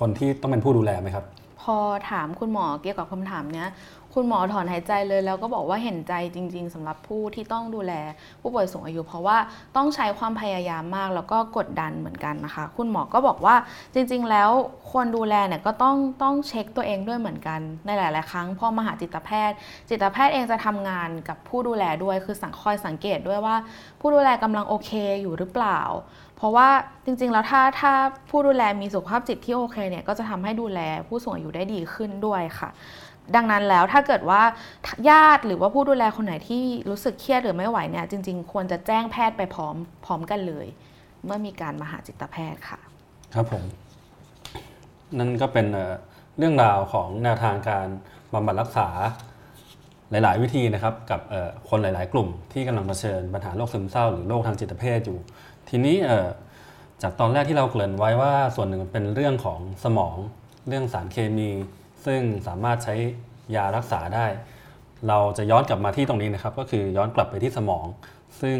[0.00, 1.24] คนที่ต้องเป็นผู้ดูแลไหมครับ
[1.62, 1.76] พอ
[2.10, 3.68] ถามคุณหมอเกี่ยวกับคำถามเนี้ย
[4.14, 7.92] คุณหมอถอนหายใจเลยแล้วก็บอกว่าเห็นใจจริง ๆสำหรับผู้ที่ต้องดูแล
[8.40, 9.36] ผู้ป่วยสูงอายุ เพราะว่า
[9.76, 13.54] ต้องใช้ความพยายามมากแล้วก็กดดันเหมือนกันนะคะ คุณหมอก็บอกว่า
[13.94, 14.50] จริง ๆ แล้ว
[14.92, 19.56] คนดูแลเนี่ยก็ต้องต้องเช็คตัวเองด้วยเหมือนกัน ในหลาย ๆ ครั้งพอมาหาจิตแพทย์
[19.88, 23.56] จิตแพทย์เองจะทำงานกับผู้ดูแลด้วยคือสังคอยสังเกตด้วยว่า
[24.00, 24.90] ผู้ดูแลกำลังโอเค
[25.22, 25.80] อยู่หรือเปล่า
[26.36, 26.68] เพราะว่า
[27.04, 27.92] จริง ๆ แล้วถ้าถ้า
[28.30, 32.68] ผู้ดูแลมีสุขภาพจิตที่โอเคเนี่ยก็จะทำให้ดูแลผู้สูงอายุได้ดีขึ้นด้วยค่ะ
[33.36, 34.42] ดังนั้นแล้วถ้าเกิดว่า
[35.08, 40.66] ญาติหรือว่าผู้ดูแลคนไหนที่รู้สึกเครียดหรือไม่ไหวเนี่ยจริง ๆ ควรจะแจ้งแพทย์ไปพร้อมพร้อมกันเลย
[41.24, 42.78] เมื่อมีการมาหาจิตแพทย์ค่ะ
[43.34, 43.64] ครับผม
[45.18, 45.66] นั่นก็เป็น
[46.38, 47.86] เรื่องราวของแนวทางการ
[48.32, 48.88] บำบัดรักษา
[50.10, 51.20] หลาย ๆ วิธีนะครับกับ
[51.68, 55.18] คนหลาย ๆ กลุ่มที่กำลังเผชิญปัญหาโรคซึมเศร้าหรือโรคทางจิตเภทอยู่
[55.68, 55.96] ทีนี้
[57.02, 60.16] จากตอนแรกที่เราเกริ่นไว้ว่าส่วนหนึ่งเป็นเรื่องของสมอง
[60.68, 61.48] เรื่องสารเคมี
[62.06, 62.94] ซึ่งสามารถใช้
[63.54, 64.26] ยารักษาได้
[65.08, 67.86] เราจะย้อนกลับมาที่ตรงนี้นะครับ ก็คือย้อนกลับไปที่สมอง
[68.40, 68.58] ซึ่ง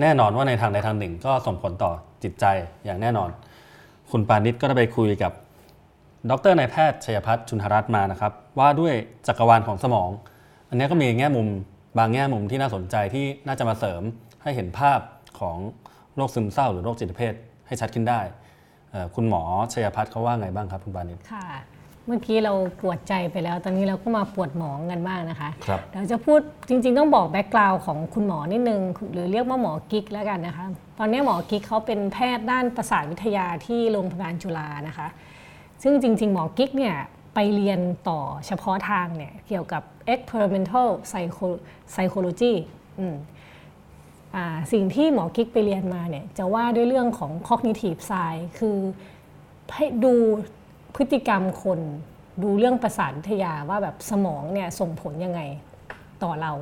[0.00, 2.44] แน่นอนว่าในทางใดทางหนึ่ง ก็ส่งผลต่อจิตใจ
[2.84, 3.30] อย่างแน่นอน
[4.10, 5.32] คุณปานิชก็ได้ไปคุยกับ
[6.30, 8.94] ดรนายแพทย์ชัยพัฒน์ชุนหรัตน์มานะครับ ว่าด้วย
[9.26, 10.10] จักรวาลของสมอง
[10.68, 11.48] อันนี้ก็มีแง่มุม
[11.98, 14.02] บางแง่มุมที่น่าสนใจที่น่าจะมาเสริม
[14.42, 15.00] ให้เห็นภาพ
[15.40, 15.56] ของ
[16.16, 17.34] โรคซึมเศร้าหรือโรคจิตเภท
[17.66, 18.20] ให้ชัดขึ้นได้
[19.14, 21.46] คุณหมอชัยพัฒน์เขาว่าไงบ้างครับคุณปาณิสค่ะ
[22.06, 28.80] เมื่อกี้เราปวดใจไปแล้ว ตอนนี้เราก็มาปวดสมองกันบ้างนะคะครับเดี๋ยวจะพูดจริง ๆ ต้องบอก background ของคุณหมอนิดนึง
[29.12, 30.66] หรือเรียกว่าหมอกิ๊กแล้วกันนะคะ
[30.98, 35.08] ตอนนี้หมอกิ๊กเขาเป็นแพทย์ด้านประสาทวิทยาที่โรงพยาบาลจุฬานะคะ
[35.82, 36.96] ซึ่งจริง ๆ หมอกิ๊กเนี่ย
[37.34, 39.82] ไปเรียนต่อเฉพาะทางเนี่ยเกี่ยวกับ
[40.12, 41.60] experimental psycho-
[41.92, 42.54] psychology
[42.98, 43.35] อืมอ่า
[44.72, 48.78] สิ่งที่หมอกิ๊กไปเรียนมาเนี่ยจะว่าด้วยเรื่องของ cognitive science คือ
[49.74, 50.14] ให้ดู
[50.96, 51.80] พฤติกรรมคน
[52.42, 55.40] ดูเรื่องประสาทวิทยาว่าแบบสมองเนี่ยส่งผลยังไง
[56.22, 56.52] ต่อเรา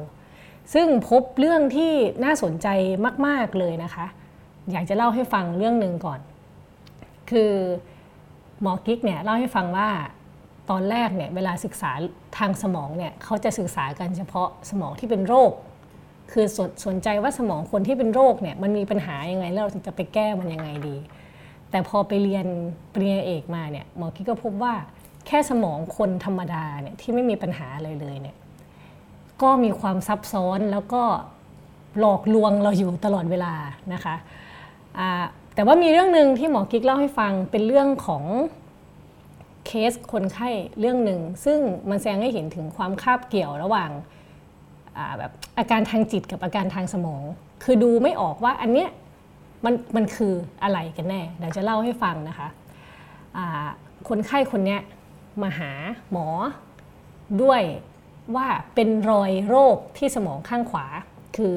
[0.75, 1.93] ซึ่งพบเรื่องที่
[2.25, 2.69] น่าสนใจ
[3.27, 4.07] มาก ๆ เลยนะคะ
[4.73, 6.21] อยากจะเล่าให้ฟังเรื่องหนึ่งก่อน
[7.31, 7.53] คือ
[8.61, 9.89] หมอกิ๊กเนี่ยเล่าให้ฟังว่า
[10.71, 11.91] ตอนแรกเนี่ยเวลาศึกษา
[12.39, 15.53] ทางสมองเนี่ยเขาจะศึกษากันเฉพาะสมองที่เป็นโรค
[16.33, 20.97] คือสนสนใจว่าสมองคนที่เป็นโรคเนี่ยมันมีปัญหายังไงแล้วเราจะไปแก้มันยังไงดี
[21.71, 22.47] แต่พอไปเรียน
[22.93, 24.75] ปริญญาเอกมาเนี่ยหมอกิ๊กก็พบว่า
[25.27, 28.37] แค่สมองคนธรรมดาเนี่ยที่ไม่มีปัญหาอะไรเลยเนี่ย
[29.43, 31.03] ก็มีความซับซ้อนแล้วก็
[32.01, 33.55] หลอกลวงเราอยู่ตลอดเวลา
[33.93, 34.17] นะคะ
[35.55, 38.25] แต่ว่ามีเรื่องหนึ่งที่หมอกิ๊กเล่าให้ฟังเป็นเรื่องของ
[39.67, 41.59] เคสคนไข้เรื่องหนึ่งซึ่ง
[41.91, 43.91] มันแสดงให้เห็นถึงความคาบเกี่ยวระหว่าง
[45.19, 47.23] แบบอาการทางจิตกับอาการทางสมอง
[47.65, 48.91] คือดูไม่ออกว่าอันเนี้ย
[49.65, 52.49] มันมันคืออะไรกันแน่เดี๋ยวจะเล่าให้ฟังนะคะ
[54.09, 54.81] คนไข้คนเนี้ย
[55.43, 55.71] มาหา
[56.11, 56.27] หมอ
[57.43, 57.63] ด้วย
[58.37, 60.87] ว่าเป็นรอยโรคที่สมองข้างขวา
[61.37, 61.57] คือ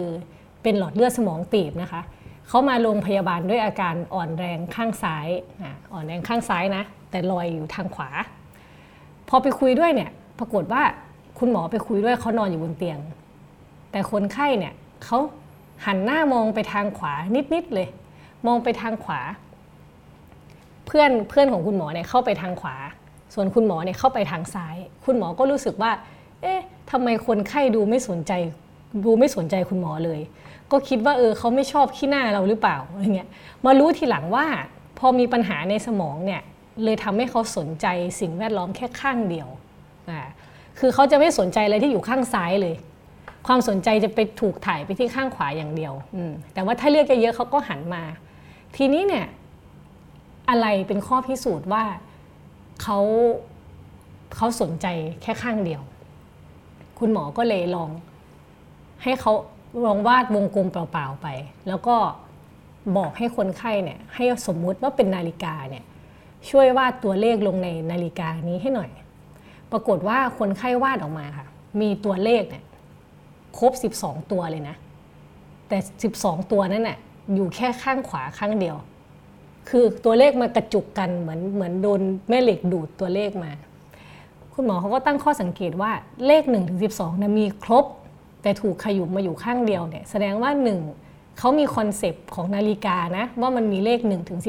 [0.63, 2.01] เป็นหลอดเลือดสมองตีบนะคะ
[2.47, 5.27] เขามาโรงพยาบาลด้วยอาการอ่อนแรงข้างซ้าย
[5.61, 8.09] อ่อ่อนแรงข้างซ้ายนะ แต่รอยอยู่ทางขวา
[9.29, 10.83] พอไปคุยด้วยเนี่ยปรากฏว่า
[11.39, 12.99] คุณหมอไปคุยด้วยเขานอนอยู่บนเตียง
[13.97, 14.73] แต่คนไข้เนี่ย
[15.03, 15.19] เขา
[15.85, 17.13] หันหน้ามองไปทางขวา
[17.53, 17.87] นิดๆเลย
[18.47, 19.19] มองไปทางขวา
[20.85, 22.75] เพื่อนเพื่อนของคุณหมอเนี่ยเข้าไปทางขวา
[23.33, 24.75] ส่วนคุณหมอเนี่ยเข้าไปทางซ้าย
[25.05, 25.91] คุณหมอก็รู้สึกว่า
[26.41, 28.31] เอ๊ะทำไมคนไข้ดูไม่สนใจ
[29.05, 30.19] ดูไม่สนใจคุณหมอเลย
[30.71, 33.29] ก็คิดว่าเออเขาไม่ชอบขี้หน้าเราหรือเปล่าอะไรเงี้ย
[33.65, 34.45] มารู้ทีหลังว่า
[34.97, 36.41] พอมีปัญหาในสมองเนี่ย
[36.83, 37.87] เลยทำให้เขาสนใจ
[38.19, 39.47] สิ่งแวดล้อมแค่ข้างเดียว
[40.09, 40.21] อ่า
[40.79, 42.75] คือเขาจะไม่สนใจอะไรที่อยู่ข้างซ้ายเลย
[43.47, 45.93] ความสนใจจะไปถูกถ่ายไปที่ข้างขวาอย่างเดียว
[46.53, 48.03] แต่ว่าถ้าเลือกเยอะๆเขาก็หันมา
[48.75, 49.27] ทีนี้เนี่ย
[50.49, 51.83] อะไรเป็นข้อพิสูจน์ว่า
[52.81, 52.99] เขา
[54.35, 54.85] เขาสนใจ
[55.21, 55.81] แค่ข้างเดียว
[56.99, 57.89] คุณหมอก็เลยลอง
[59.03, 59.33] ให้เขา
[59.85, 61.27] ลองวาดวงกลมเปล่าๆไป
[61.67, 61.95] แล้วก็
[62.97, 65.83] บอกให้คนไข้เนี่ยให้สมมุติว่าเป็นนาฬิกาเนี่ย
[66.49, 68.89] ช่วยวาดตัวเลขลงในนาฬิกานี้ให้หน่อย
[69.71, 71.47] ปรากฏว่าคนไข้วาดออกมาค่ะ
[71.81, 72.63] มีตัวเลขเนี่ย
[73.57, 73.71] ครบ
[74.01, 74.75] 12 ตัวเลยนะ
[75.67, 75.77] แต่
[76.13, 76.97] 12 ตัวนั้นน่ะ
[77.35, 78.75] อยู่แค่ข้างขวาข้างเดียว
[79.69, 83.51] คือตัวเลขมากระจุกกันเหมือนเหมือนโดนแม่เหล็กดูดตัวเลขมา
[84.53, 85.91] คุณหมอเขาก็ตั้งข้อสังเกตว่า
[86.25, 87.85] เลข1ถึง12นะมีครบ
[88.41, 90.51] แต่ถูกขยุมมาอยู่ข้างเดียวเนี่ยแสดงว่า
[90.95, 94.39] 1เขามีคอนเซปต์ของนาฬิกานะว่ามันมีเลข1ถึง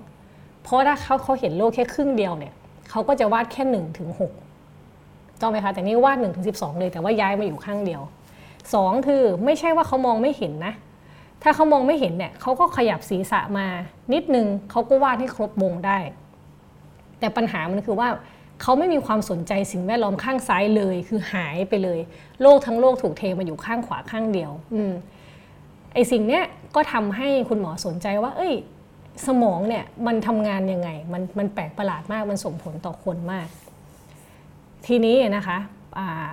[0.00, 2.52] 12 เพราะถ้าเขาเขาเห็นโลกแค่ครึ่งเดียวเนี่ย
[2.90, 4.08] เขาก็จะวาดแค่1ถึง
[4.74, 8.02] 6ต้องไหมคะแต่นี่วาด1ถึง12 เลยแต่ว่าย้ายมาอยู่ข้างเดียว
[8.74, 10.74] สองคือไม่ใช่ว่าเขามองไม่เห็นนะ
[11.42, 13.66] ถ้าเขามองไม่เห็นเนี่ยเขาก็ขยับศีรษะมา
[14.12, 15.98] นิดนึงเขาก็วาดให้ครบวงได้
[17.18, 18.08] แต่ปัญหามันคือว่า
[18.62, 21.98] เขาไม่มีความสนใจสิ่งแวดล้อมข้างซ้ายเลย คือหายไปเลย
[22.42, 24.92] โลกทั้งโลกถูกเทมาอยู่ข้างขวาข้างเดียว อืม
[25.94, 26.44] ไอสิ่งเนี้ย
[26.74, 28.54] ก็ทำให้คุณหมอสนใจว่า เอ้ย
[29.26, 33.48] สมองเนี่ยมันทำงานยังไง มันมันแปลกประหลาดมากมันส่งผลต่อคนมาก
[34.86, 35.58] ทีนี้นะคะ
[35.98, 36.28] อ่า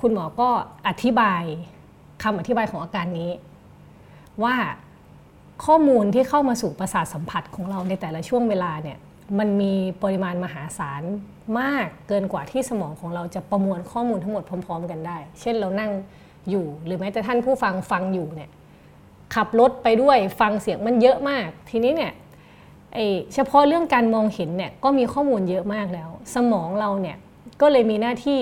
[0.00, 0.48] คุณหมอก็
[0.88, 1.42] อธิบาย
[2.22, 3.30] คำอธิบายของอาการนี้
[4.44, 4.56] ว่า
[5.64, 8.98] ข้อมูลที่เข้ามาสู่ประสาทสัมผัสของเราในแต่ละช่วงเวลาเนี่ย
[9.38, 9.72] มันมี
[10.02, 11.02] ปริมาณมหาศาล
[11.60, 15.90] มากเกินกว่าที่สมองของเราจะประมวลข้อมูลทั้งหมดพร้อม ๆ กันได้ เช่นเรานั่ง
[16.50, 18.50] อยู่หรือแม้แต่ท่านผู้ฟังฟังอยู่เนี่ย
[19.34, 22.12] ขับรถไปด้วยฟังเสียงมันเยอะมาก ทีนี้เนี่ย
[23.34, 27.16] เฉพาะเรื่องการมองเห็นเนี่ยก็มีข้อมูลเยอะมากแล้ว สมองเราเนี่ย
[27.60, 28.40] ก็เลยมีหน้าที่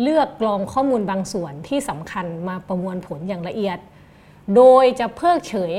[0.00, 3.78] เลือกกรองข้อมูลบางส่วนที่สำคัญมาประมวลผลอย่างละเอียด
[4.56, 5.72] โดยจะเพิกเฉย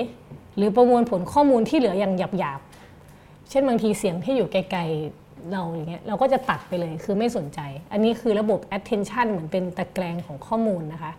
[0.55, 7.59] หรือประมวลผลข้อมูลที่เหลืออย่างหยาบๆ เช่นบางทีเสียงที่อยู่ไกลๆเราอย่างเงี้ยเราก็จะตัดไปเลยคือไม่สนใจ
[7.91, 11.11] อันนี้คือระบบ attention เหมือนเป็นตะแกรงของข้อมูลนะคะ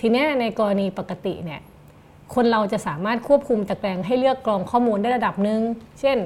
[0.00, 1.60] ทีนี้ในกรณีปกติเนี่ย
[2.34, 5.60] คนเราจะสามารถควบคุมตะแกรงให้เลือกกรองข้อมูลได้ระดับหนึ่ง
[6.00, 6.16] เช่น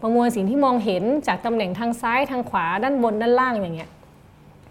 [0.00, 3.90] ประมวลสิ่งที่มองเห็นจากตำแหน่งทางซ้ายทางขวาด้านบนด้านล่างอย่างเงี้ย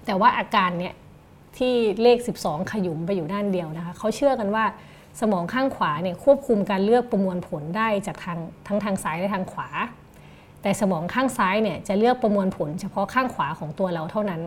[0.10, 0.94] แต่ว่าอาการเนี่ย
[1.58, 4.66] ที่เลข 12 ขยุมไปอยู่ด้านเดียวนะคะเขาเชื่อกันว่า
[5.22, 9.70] สมองข้างขวาเนี่ยควบคุมการเลือกประมวลผลได้จากทางทั้งทางซ้ายและทางขวา
[10.62, 14.42] แต่สมองข้างซ้ายเนี่ยจะเลือกประมวลผลเฉพาะข้างขวาของตัวเราเท่านั้น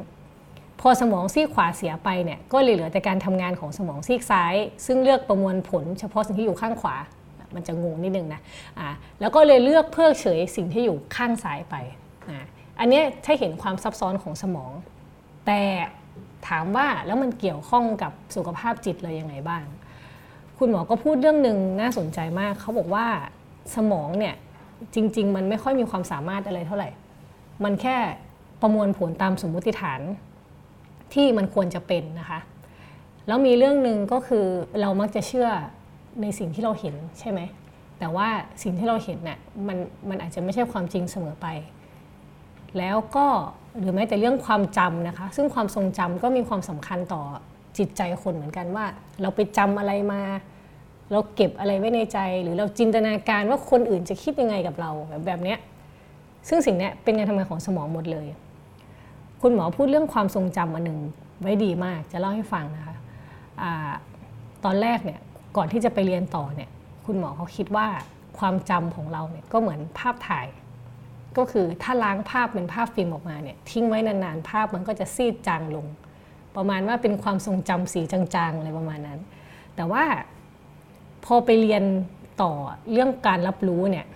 [0.81, 4.55] พอสมองซีกขวาเสียไปเนี่ยก็เลยเหลือแต่การทำงานของสมองซีกซ้าย
[4.87, 6.97] ซึ่งเลือกประมวลผลเฉพาะสิ่งที่อยู่ข้างขวา
[7.55, 8.41] มันจะงงนิดนึงนะ
[8.79, 8.89] อ่า
[9.21, 11.75] แล้วก็เลยเลือกเพิกเฉยสิ่งที่อยู่ข้างซ้ายไป
[12.31, 12.39] อ่า
[12.81, 14.73] อันนี้ถ้าเห็นความซับซ้อนของสมอง
[15.47, 15.61] แต่
[16.49, 19.65] ถามว่าแล้วมันเกี่ยวข้องกับสุขภาพจิตเลยยังไงบ้าง
[20.59, 23.07] คุณหมอก็พูดเรื่องหนึ่งน่าสนใจมากเขาบอกว่า
[23.75, 24.35] สมองเนี่ย
[24.95, 26.91] จริง ๆ มันไม่ค่อยมีความสามารถอะไรเท่าไหร่
[27.65, 27.97] มันแค่
[28.61, 30.01] ประมวลผลตามสมมุติฐาน
[31.15, 32.41] ที่มันควรจะเป็นนะคะ
[33.27, 34.47] แล้วมีเรื่องหนึ่งก็คือ
[34.81, 35.49] เรามักจะเชื่อ
[36.23, 37.41] ในสิ่งที่เราเห็นใช่ไหม
[37.99, 38.29] แต่ว่า
[38.63, 39.39] สิ่งที่เราเห็นน่ะ
[39.69, 39.79] มัน
[40.09, 41.47] มันอาจจะไม่ใช่ความจริงเสมอไป
[42.79, 43.27] แล้วก็
[43.81, 47.23] หรือแม้แต่เรื่องความจำนะคะ ซึ่งความทรงจำก็มีความสำคัญต่อ
[47.79, 48.85] จิตใจคนเหมือนกันว่า
[49.23, 50.23] เราไปจำอะไรมา
[51.13, 55.59] เราเก็บอะไรไว้ในใจ หรือเราจินตนาการว่าคนอื่นจะคิดยังไงกับเราแบบแบบเนี้ย
[56.49, 58.27] ซึ่งสิ่งนี้เป็นการทำงานของสมองหมดเลย
[59.43, 60.99] คุณหมอพูดเรื่องความทรงจำอันหนึ่ง
[61.43, 62.97] ไว้ดีมาก จะเล่าให้ฟังนะคะ
[63.63, 63.93] อา
[64.65, 65.21] ตอนแรกเนี่ย
[65.57, 66.71] ก่อนที่จะไปเรียนต่อเนี่ย
[67.07, 67.87] คุณหมอเขาคิดว่า
[68.39, 70.47] ความจำของเราเนี่ยก็เหมือนภาพถ่าย
[71.37, 75.87] ก็คือถ้าล้างภาพเป็นภาพฟิล์มออกมาเนี่ยทิ้งไว้นานๆ ภาพมันก็จะซีดจางลง
[76.57, 79.21] ประมาณว่าเป็นความทรงจำสีจางๆอะไรประมาณนั้น
[79.77, 80.05] แต่ว่า
[81.25, 81.85] พอไปเรียน
[82.43, 82.53] ต่อ
[82.91, 84.07] เรื่องการรับรู้เนี่ย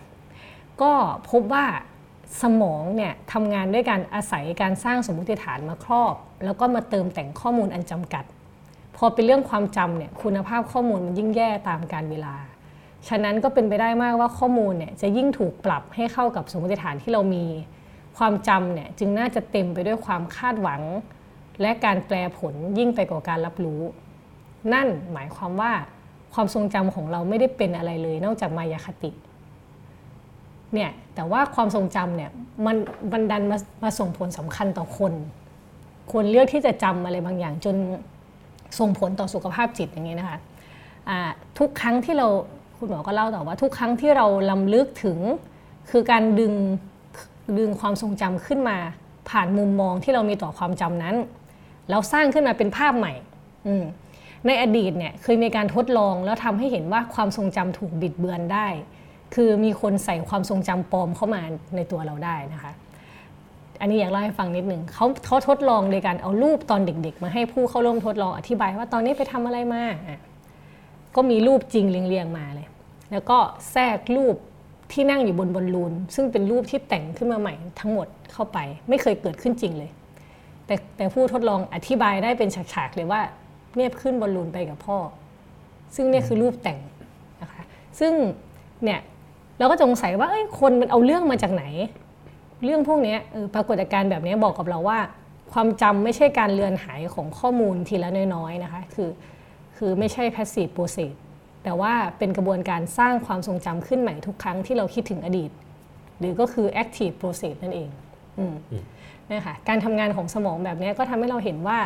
[0.82, 0.92] ก็
[1.30, 1.66] พบว่า
[2.42, 6.14] สมองเนี่ยทำงานด้วยการอาศัยการสร้างสมมติฐานมาครอบ
[6.44, 8.24] แล้วก็มาเติมแต่งข้อมูลอันจำกัด
[8.96, 12.34] พอเป็นเรื่องความจำเนี่ยคุณภาพข้อมูลมันยิ่งแย่ตามการเวลา
[13.08, 17.44] ฉะนั้นก็เป็นไปได้มากว่าข้อมูลเนี่ยจะยิ่งถูกปรับให้เข้ากับสมมติฐานที่เรามี
[18.18, 20.82] ความจำเนี่ยจึงน่าจะเต็มไปด้วยความคาดหวัง
[21.60, 23.80] และการแปลผลยิ่งไปกว่าการรับรู้
[24.72, 25.72] นั่นหมายความว่า
[26.34, 29.10] ความทรงจำของเราไม่ได้เป็นอะไรเลย นอกจากมายาคติ
[30.74, 32.30] เนี่ยแต่ว่าความทรงจำเนี่ย
[32.66, 32.76] มัน
[33.12, 35.12] บันดันมามาส่งผลสำคัญต่อคน
[36.12, 37.76] คนเลือกที่จะจำอะไรบางอย่างจน
[38.78, 41.18] ส่งผลต่อสุขภาพจิตอย่างนี้นะคะะ
[41.58, 42.28] ทุกครั้งที่เรา
[42.78, 45.18] คุณหมอก็เล่าต่อว่าทุกครั้งที่เราลำลึกถึง
[45.90, 46.54] คือการดึง
[47.58, 48.78] ดึงความทรงจำขึ้นมา
[49.30, 51.16] ผ่านมุมมองที่เรามีต่อความจำนั้น
[51.88, 53.12] แล้วสร้างขึ้นมาเป็นภาพใหม่
[54.46, 58.68] ในอดีตเนี่ยเคยมีการทดลองแล้วทำให้เห็นว่าความทรงจำถูกบิดเบือนได้
[59.34, 61.42] คือมีคนใส่ความทรงจำปลอมเข้ามา
[61.76, 62.72] ในตัวเราได้นะคะ
[63.80, 69.84] อันนี้อยากเล่าให้ฟังนิดหนึ่งเขาเขาทดลองโดยการเอารูปตอนเด็ก ๆ มาให้ผู้เข้าร่วมทดลองอธิบายว่าตอนนี้ไปทำอะไรมา
[71.16, 72.66] ก็มีรูปจริงเรียงๆมาเลย
[73.12, 73.38] แล้วก็
[73.72, 74.36] แทรกรูป
[74.92, 78.58] ที่นั่งอยู่บนบอลลูน ซึ่งเป็นรูปที่แต่งขึ้นมาใหม่ทั้งหมดเข้าไป
[78.88, 79.90] ไม่เคยเกิดขึ้นจริงเลย
[80.66, 83.20] แต่แต่ผู้ทดลองอธิบายได้เป็นฉากๆเลยว่า
[83.76, 84.98] เนี่ยขึ้นบอลลูนไปกับพ่อ
[85.96, 86.78] ซึ่งเนี่ยคือรูปแต่ง
[87.42, 87.62] นะคะ
[88.00, 88.12] ซึ่ง
[88.84, 89.00] เนี่ย
[89.58, 90.28] เราก็สงสัยว่า
[90.60, 91.64] คนมันเอาเรื่องมาจากไหน
[92.64, 93.16] เรื่องพวกนี้
[93.54, 94.98] ปรากฏการณ์แบบนี้บอกกับเราว่า
[95.52, 99.08] ความจำไม่ใช่การเลือนหายของข้อมูลทีละน้อยๆนะคะ คือ
[99.78, 101.12] คือไม่ใช่ passive process
[101.64, 105.50] แต่ว่าเป็นกระบวนการสร้างความทรงจำขึ้นใหม่ทุกครั้งที่เราคิดถึงอดีต
[106.18, 107.88] หรือก็คือ active process นั่นเอง
[109.32, 111.78] นะคะการทำงานของสมองแบบนี้ก็ทำให้เราเห็นว่า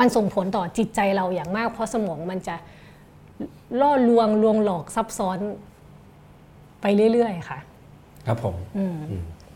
[0.00, 2.56] มันส่งผลต่อจิตใจเราอย่างมาก เพราะสมองมันจะ
[3.80, 5.38] ล่อลวงลวงหลอกซับซ้อน
[6.80, 7.58] ไปเรื่อยๆ ค่ะ
[8.26, 8.54] ครับผม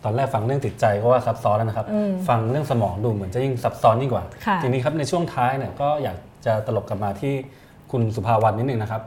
[0.04, 1.86] ตอนแรกฟังเรื่องจิตใจก็ว่าซับซ้อนแล้วนะครับ
[2.28, 4.24] ฟังเรื่องสมองดูเหมือนจะยิ่งซับซ้อนยิ่งกว่า
[4.62, 6.16] ทีนี้ครับในช่วงท้ายเนี่ยก็อยาก
[6.46, 7.34] จะตลบกลับมาที่
[7.90, 9.02] คุณสุภาวันนิดนึงนะครับ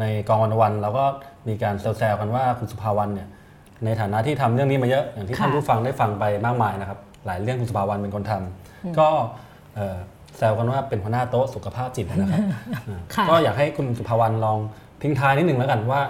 [0.00, 1.04] ในกองวันวันเราก็
[1.48, 3.28] มีการแซวๆกันว่าคุณสุภาวันเนี่ย
[3.84, 9.08] ในฐานะที่ทำเรื่องนี้มาเยอะอย่างที่ท่านผู้ฟังได้ฟังไปมากมายนะครับ หลายเรื่องคุณสุภาวันเป็นคนทำก็
[10.36, 12.42] แซวกันว่าเป็นหัวหน้าโต๊ะสุขภาพจิตนะครับ
[13.28, 14.58] ก็อยากให้คุณสุภาวันลอง
[15.02, 16.00] ทิ้งท้ายนิดนึงแล้วกันว่า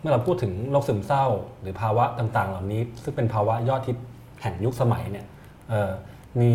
[0.00, 1.24] เมื่อเราพูดถึงโรคซึมเศร้า
[1.60, 3.96] หรือภาวะต่างๆ เหล่านี้ ซึ่งเป็นภาวะยอดทิศ
[4.42, 5.26] แห่งยุคสมัยเนี่ย
[6.40, 6.52] มี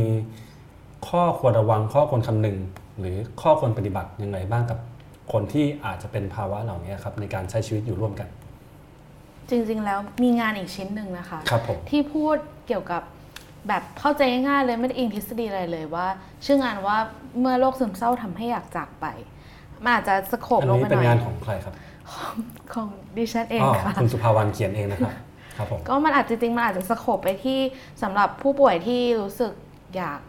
[1.07, 2.57] ข้อควรระวังข้อควรคำนึง
[2.99, 4.79] หรือข้อควรปฏิบัติยังไงบ้างกับ
[5.31, 8.27] คนที่อาจจะเป็นภาวะเหล่านี้ครับในการใช้ชีวิตอยู่ร่วมกัน
[9.49, 11.53] จริงๆแล้วมีงานอีกชิ้นหนึ่งนะคะค
[11.89, 12.37] ที่พูด
[12.67, 13.01] เกี่ยวกับ
[13.67, 16.07] แบบเข้าใจง่ายๆเลยไม่ได้อิงทฤษฎีอะไรเลยว่า
[16.45, 16.97] ชื่องานว่า
[17.39, 19.05] เมื่อโรคซึมเศร้าทำให้อยากจากไป
[19.83, 21.73] มันอาจจะสโคบลงไปหน่อยอันนี้เป็นงานของใครครับ
[22.73, 25.13] ของดิฉันเองค่ะคุณสุภาวันเขียนเองนะครับ
[25.57, 27.59] ครับผมก็มันอาจจะจริงมันอาจจะสโคบไปที่
[28.01, 29.51] สำหรับผู้ป่วยที่รู้สึก
[29.95, 30.19] อยาก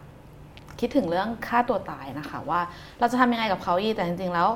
[0.79, 2.61] คิดถึงเรื่องฆ่าตัวตายนะคะ ว่า
[2.99, 4.49] เราจะทำยังไงกับเขาอีแต่จริงๆแล้ว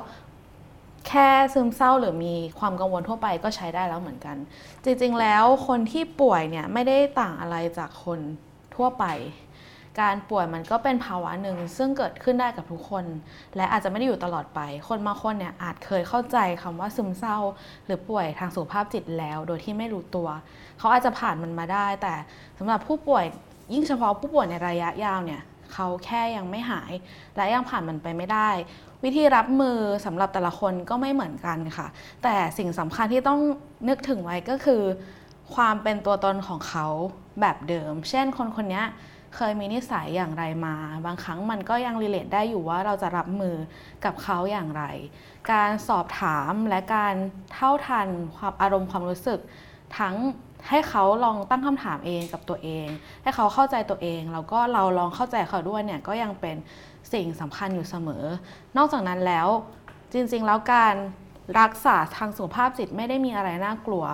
[1.08, 4.36] แค่ซึมเศร้าหรือมีความกังวลทั่วไปก็ใช้ได้แล้วเหมือนกัน
[4.84, 8.18] จริงๆแล้วคนที่ป่วยเนี่ยไม่ได้ต่างอะไรจากคน
[8.74, 9.04] ทั่วไป
[10.00, 13.04] การป่วยมันก็เป็นภาวะหนึ่งซึ่งเกิดขึ้นได้กับทุกคน
[13.56, 17.38] และอาจจะไม่ได้อยู่ตลอดไป คนบางคนเนี่ยอาจเคยเข้าใจคำว่าซึมเศร้า
[17.86, 20.28] หรือป่วยทางสุขภาพจิตแล้ว โดยที่ไม่รู้ตัว
[20.78, 22.14] เขาอาจจะผ่านมันมาได้ แต่
[22.58, 23.24] สำหรับผู้ป่วย
[23.72, 25.42] ยิ่งเฉพาะผู้ป่วยในระยะยาวเนี่ย
[25.74, 26.92] เขาแค่ยังไม่หาย
[27.36, 28.50] และยังผ่านมันไปไม่ได้
[29.04, 31.86] วิธีรับมือสำหรับแต่ละคนก็ไม่เหมือนกันค่ะ
[32.22, 33.40] แต่สิ่งสำคัญที่ต้อง
[33.88, 34.82] นึกถึงไว้ก็คือ
[35.54, 36.86] ความเป็นตัวตนของเขา
[37.40, 38.82] แบบเดิม เช่นคนคนนี้
[39.34, 40.74] เคยมีนิสัยอย่างไรมา
[41.06, 43.56] บางครั้งมันก็ยังรีเลทได้อยู่ว่าเราจะรับมือ
[44.04, 44.84] กับเขาอย่างไร
[45.52, 47.14] การสอบถามและการ
[47.54, 49.40] เท่าทันความอารมณ์ความรู้สึก
[49.98, 50.14] ทั้ง
[50.68, 52.86] ให้เขาลองตั้งคำถามเองกับตัวเอง
[53.22, 56.56] ให้เขาเข้าใจตัวเองแล้วก็เราลองเข้าใจเขาด้วยเนี่ยก็ยังเป็น
[57.12, 58.24] สิ่งสำคัญอยู่เสมอ
[58.76, 59.48] นอกจากนั้นแล้ว
[60.12, 60.94] จริงๆแล้วการ
[61.60, 64.04] รักษาทางสุขภาพจิตไม่ได้มีอะไรน่ากลัว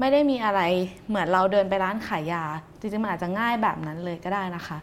[0.00, 0.60] ไม่ได้มีอะไร
[1.08, 2.44] เหมือนเราเดินไปร้านขายยา
[2.80, 4.78] จริงๆมันอาจจะง่ายแบบนั้นเลยก็ได้นะคะ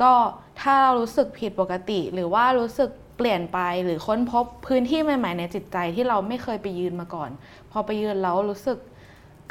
[0.00, 0.12] ก็
[0.60, 7.30] ถ้าเรารู้สึกผิดปกติ หรือว่ารู้สึกเปลี่ยนไปหรือค้นพบพื้นที่ใหม่ ๆ ในจิตใจที่เราไม่เคยไปยืนมาก่อน
[7.70, 8.78] พอไปยืนแล้วรู้สึก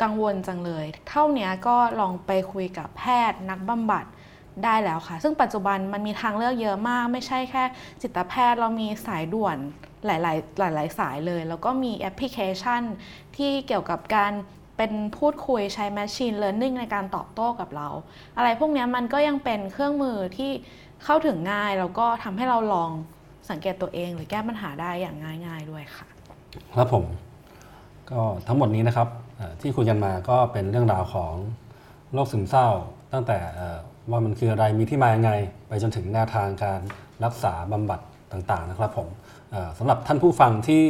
[0.02, 4.06] กังวลจังเลย เท่านี้ก็ลองไปคุยกับแพทย์นักบำบัด
[4.64, 7.64] ได้แล้วค่ะ ซึ่งปัจจุบันมันมีทางเลือกเยอะมาก ไม่ใช่แค่
[8.02, 9.58] จิตแพทย์เรามีสายด่วน
[10.06, 12.82] หลาย ๆ หลาย ๆ สายเลย แล้วก็มีแอปพลิเคชัน
[13.38, 14.34] ที่เกี่ยวกับการ
[14.78, 17.88] เป็นพูดคุยใช้ Machine Learning ในการตอบโต้กับเรา
[18.38, 20.52] อะไรพวกนี้มันก็ยังเป็นเครื่องมือที่
[21.04, 22.90] เข้าถึงง่าย แล้วก็ทำให้เราลอง
[23.50, 26.08] สังเกตตัวเอง หรือแก้ปัญหาได้อย่างง่าย ๆ ด้วยค่ะ
[26.76, 27.04] ครับผม
[28.12, 29.08] ก็ทั้งหมดนี้นะครับ
[29.62, 31.34] ที่คุยกันมาก็เป็นเรื่องราวของ
[32.14, 32.68] โรคซึมเศร้า
[33.14, 33.40] ตั้งแต่
[34.12, 35.32] ว่ามันคืออะไรมีที่มายังไง
[35.68, 36.82] ไปจนถึงแนวทางการ
[37.26, 38.00] รักษาบำบัด
[38.32, 39.08] ต่างๆนะครับผม
[39.78, 40.84] สำหรับท่านผู้ฟังที่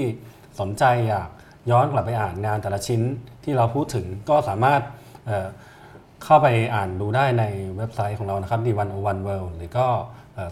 [0.59, 1.29] สนใจอยาก
[1.71, 3.01] ย้อนกลับไปอ่านงานแต่ละชิ้น
[3.43, 4.81] ที่เราพูดถึงก็สามารถ
[5.27, 7.43] เเข้าไปอ่านดูได้ใน
[7.77, 9.87] เว็บไซต์ของเรานะครับ D101 World หรือก็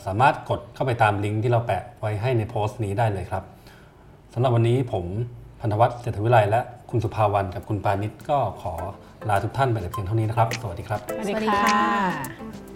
[0.05, 3.43] สามารถกดเข้าไปตามลิงก์ที่เราแปะไว้ให้ในโพสต์นี้ได้เลยครับ
[4.33, 5.05] สำหรับวันนี้ผม
[5.61, 6.61] พันธวัฒน์เศรษฐวิไลและ
[6.95, 8.73] คุณสุภาวันกับคุณปานิชก็ขอ
[9.29, 12.74] ลาทุกท่านไปแต่เพียงเท่านี้นะครับ สวัสดีครับ สวัสดีสวัสดีค่ะค่ะ